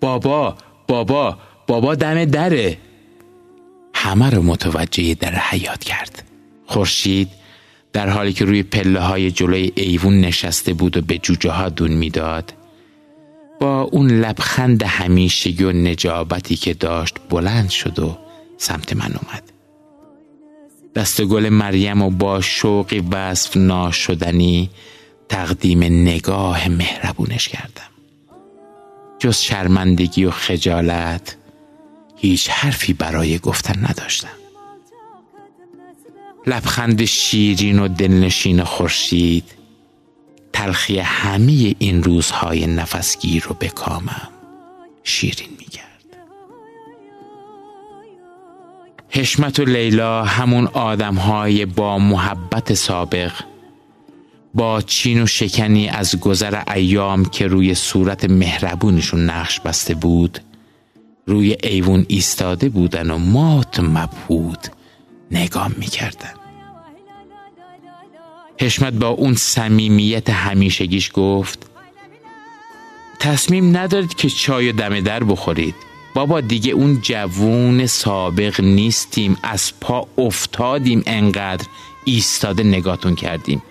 بابا 0.00 0.56
بابا 0.88 1.38
بابا 1.66 1.94
دم 1.94 2.24
دره. 2.24 2.78
همه 3.94 4.30
رو 4.30 4.42
متوجه 4.42 5.14
در 5.14 5.34
حیات 5.34 5.84
کرد. 5.84 6.24
خورشید 6.66 7.28
در 7.92 8.08
حالی 8.08 8.32
که 8.32 8.44
روی 8.44 8.62
پله 8.62 9.00
های 9.00 9.30
جلوی 9.30 9.72
ایوون 9.74 10.20
نشسته 10.20 10.72
بود 10.72 10.96
و 10.96 11.00
به 11.00 11.18
جوجه 11.18 11.50
ها 11.50 11.68
دون 11.68 11.90
می‌داد 11.90 12.54
با 13.60 13.80
اون 13.82 14.10
لبخند 14.10 14.82
همیشگی 14.82 15.64
و 15.64 15.72
نجابتی 15.72 16.56
که 16.56 16.74
داشت 16.74 17.14
بلند 17.30 17.70
شد 17.70 17.98
و 17.98 18.18
سمت 18.58 18.92
من 18.92 19.14
اومد. 19.22 19.51
دست 20.94 21.22
گل 21.22 21.48
مریم 21.48 22.02
و 22.02 22.10
با 22.10 22.40
شوقی 22.40 23.00
وصف 23.00 23.56
ناشدنی 23.56 24.70
تقدیم 25.28 25.84
نگاه 25.84 26.68
مهربونش 26.68 27.48
کردم. 27.48 27.90
جز 29.18 29.38
شرمندگی 29.38 30.24
و 30.24 30.30
خجالت 30.30 31.36
هیچ 32.16 32.50
حرفی 32.50 32.92
برای 32.92 33.38
گفتن 33.38 33.86
نداشتم. 33.88 34.28
لبخند 36.46 37.04
شیرین 37.04 37.78
و 37.78 37.88
دلنشین 37.88 38.64
خورشید 38.64 39.44
تلخی 40.52 40.98
همه 40.98 41.74
این 41.78 42.02
روزهای 42.02 42.66
نفسگیر 42.66 43.42
رو 43.42 43.56
به 43.58 43.68
کامم 43.68 44.28
شیرین 45.04 45.48
حشمت 49.14 49.60
و 49.60 49.64
لیلا 49.64 50.24
همون 50.24 50.66
آدمهای 50.66 51.66
با 51.66 51.98
محبت 51.98 52.74
سابق 52.74 53.32
با 54.54 54.80
چین 54.80 55.22
و 55.22 55.26
شکنی 55.26 55.88
از 55.88 56.20
گذر 56.20 56.62
ایام 56.74 57.24
که 57.24 57.46
روی 57.46 57.74
صورت 57.74 58.30
مهربونشون 58.30 59.30
نقش 59.30 59.60
بسته 59.60 59.94
بود 59.94 60.40
روی 61.26 61.56
ایوون 61.62 62.04
ایستاده 62.08 62.68
بودن 62.68 63.10
و 63.10 63.18
مات 63.18 63.80
مبهود 63.80 64.58
نگاه 65.30 65.70
می‌کردن. 65.78 66.32
حشمت 68.60 68.92
با 68.92 69.08
اون 69.08 69.34
صمیمیت 69.34 70.30
همیشگیش 70.30 71.10
گفت 71.14 71.70
تصمیم 73.20 73.76
ندارید 73.76 74.14
که 74.14 74.28
چای 74.28 74.72
دم 74.72 75.00
در 75.00 75.24
بخورید. 75.24 75.74
بابا 76.14 76.40
دیگه 76.40 76.72
اون 76.72 76.98
جوون 77.02 77.86
سابق 77.86 78.60
نیستیم. 78.60 79.36
از 79.42 79.72
پا 79.80 80.08
افتادیم. 80.18 81.02
انقدر 81.06 81.66
ایستاده 82.04 82.62
نگاتون 82.62 83.14
کردیم. 83.14 83.62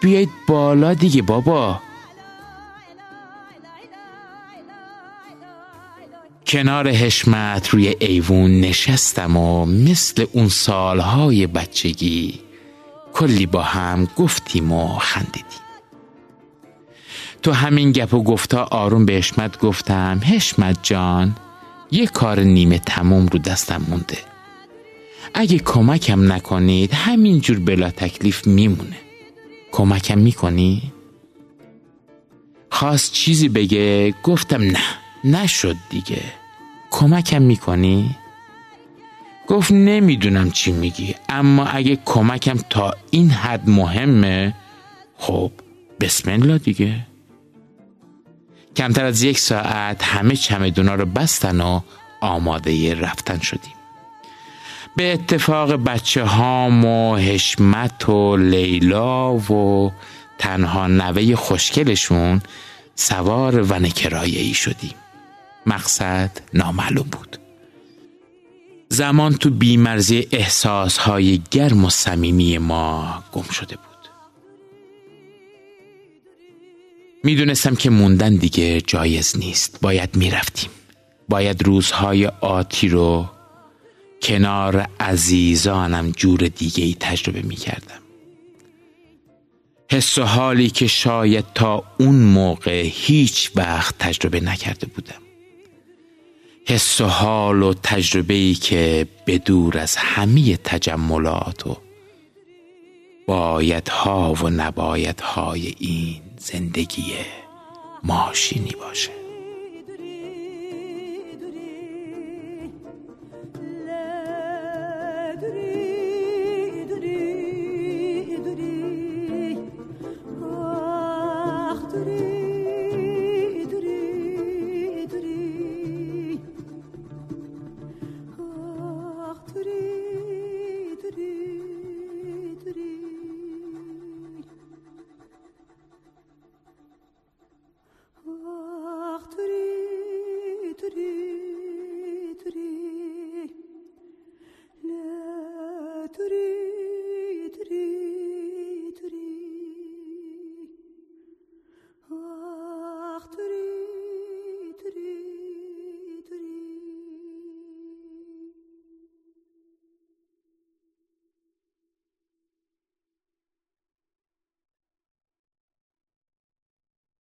بیایید 0.00 0.30
بالا 0.46 0.94
دیگه 0.94 1.22
بابا. 1.22 1.80
کنار 6.46 6.88
حشمت 6.88 7.68
روی 7.68 7.96
ایوون 8.00 8.60
نشستم 8.60 9.36
و 9.36 9.66
مثل 9.66 10.26
اون 10.32 10.48
سالهای 10.48 11.46
بچگی 11.46 12.40
کلی 13.12 13.46
با 13.46 13.62
هم 13.62 14.08
گفتیم 14.16 14.72
و 14.72 14.98
خندیدیم. 14.98 15.60
تو 17.42 17.52
همین 17.52 17.92
گپ 17.92 18.14
و 18.14 18.22
گفتا 18.22 18.64
آروم 18.64 19.06
به 19.06 19.12
حشمت 19.12 19.60
گفتم 19.60 20.20
حشمت 20.24 20.78
جان 20.82 21.36
یه 21.90 22.06
کار 22.06 22.40
نیمه 22.40 22.78
تموم 22.78 23.26
رو 23.26 23.38
دستم 23.38 23.82
مونده 23.88 24.18
اگه 25.34 25.58
کمکم 25.58 26.32
نکنید 26.32 26.94
همینجور 26.94 27.58
بلا 27.58 27.90
تکلیف 27.90 28.46
میمونه 28.46 28.96
کمکم 29.72 30.18
می‌کنی؟ 30.18 30.92
خواست 32.70 33.12
چیزی 33.12 33.48
بگه 33.48 34.14
گفتم 34.22 34.62
نه 34.62 34.80
نشد 35.24 35.76
دیگه 35.90 36.22
کمکم 36.90 37.42
می‌کنی؟ 37.42 38.16
گفت 39.48 39.72
نمی‌دونم 39.72 40.50
چی 40.50 40.72
میگی 40.72 41.14
اما 41.28 41.64
اگه 41.64 41.98
کمکم 42.04 42.58
تا 42.70 42.94
این 43.10 43.30
حد 43.30 43.70
مهمه 43.70 44.54
خب 45.18 45.52
بسم 46.00 46.30
الله 46.32 46.58
دیگه 46.58 47.06
کمتر 48.76 49.04
از 49.04 49.22
یک 49.22 49.38
ساعت 49.38 50.02
همه 50.04 50.36
چمدونا 50.36 50.94
رو 50.94 51.06
بستن 51.06 51.60
و 51.60 51.80
آماده 52.20 52.94
رفتن 52.94 53.38
شدیم. 53.38 53.72
به 54.96 55.12
اتفاق 55.12 55.72
بچه 55.72 56.24
هام 56.24 56.84
و 56.84 57.16
حشمت 57.16 58.08
و 58.08 58.36
لیلا 58.36 59.34
و 59.34 59.92
تنها 60.38 60.86
نوه 60.86 61.34
خوشگلشون 61.34 62.42
سوار 62.94 63.72
ون 63.72 63.92
ای 64.22 64.54
شدیم. 64.54 64.94
مقصد 65.66 66.30
نامعلوم 66.54 67.08
بود. 67.12 67.36
زمان 68.88 69.34
تو 69.34 69.50
بیمرزی 69.50 70.28
احساسهای 70.32 71.42
گرم 71.50 71.84
و 71.84 71.90
صمیمی 71.90 72.58
ما 72.58 73.24
گم 73.32 73.42
شده 73.42 73.76
بود. 73.76 73.85
می‌دونستم 77.26 77.74
که 77.74 77.90
موندن 77.90 78.36
دیگه 78.36 78.80
جایز 78.80 79.38
نیست. 79.38 79.78
باید 79.82 80.16
می‌رفتیم. 80.16 80.70
باید 81.28 81.62
روزهای 81.62 82.26
آتی 82.26 82.88
رو 82.88 83.28
کنار 84.22 84.88
عزیزانم 85.00 86.10
جور 86.10 86.38
دیگه 86.38 86.84
ای 86.84 86.96
تجربه 87.00 87.42
می 87.42 87.56
کردم 87.56 88.00
حس 89.90 90.18
و 90.18 90.22
حالی 90.22 90.70
که 90.70 90.86
شاید 90.86 91.44
تا 91.54 91.84
اون 91.98 92.14
موقع 92.14 92.82
هیچ 92.92 93.50
وقت 93.56 93.98
تجربه 93.98 94.40
نکرده 94.40 94.86
بودم. 94.86 95.22
حس 96.66 97.00
و 97.00 97.06
حال 97.06 97.62
و 97.62 97.74
تجربه 97.82 98.34
ای 98.34 98.54
که 98.54 99.06
به 99.24 99.38
دور 99.38 99.78
از 99.78 99.96
همه 99.96 100.56
تجملات 100.56 101.66
و 101.66 101.76
باید 103.26 103.88
ها 103.88 104.34
و 104.34 104.50
نباید 104.50 105.20
های 105.20 105.74
این 105.78 106.25
زندگی 106.38 107.14
ماشینی 108.02 108.72
باشه. 108.72 109.25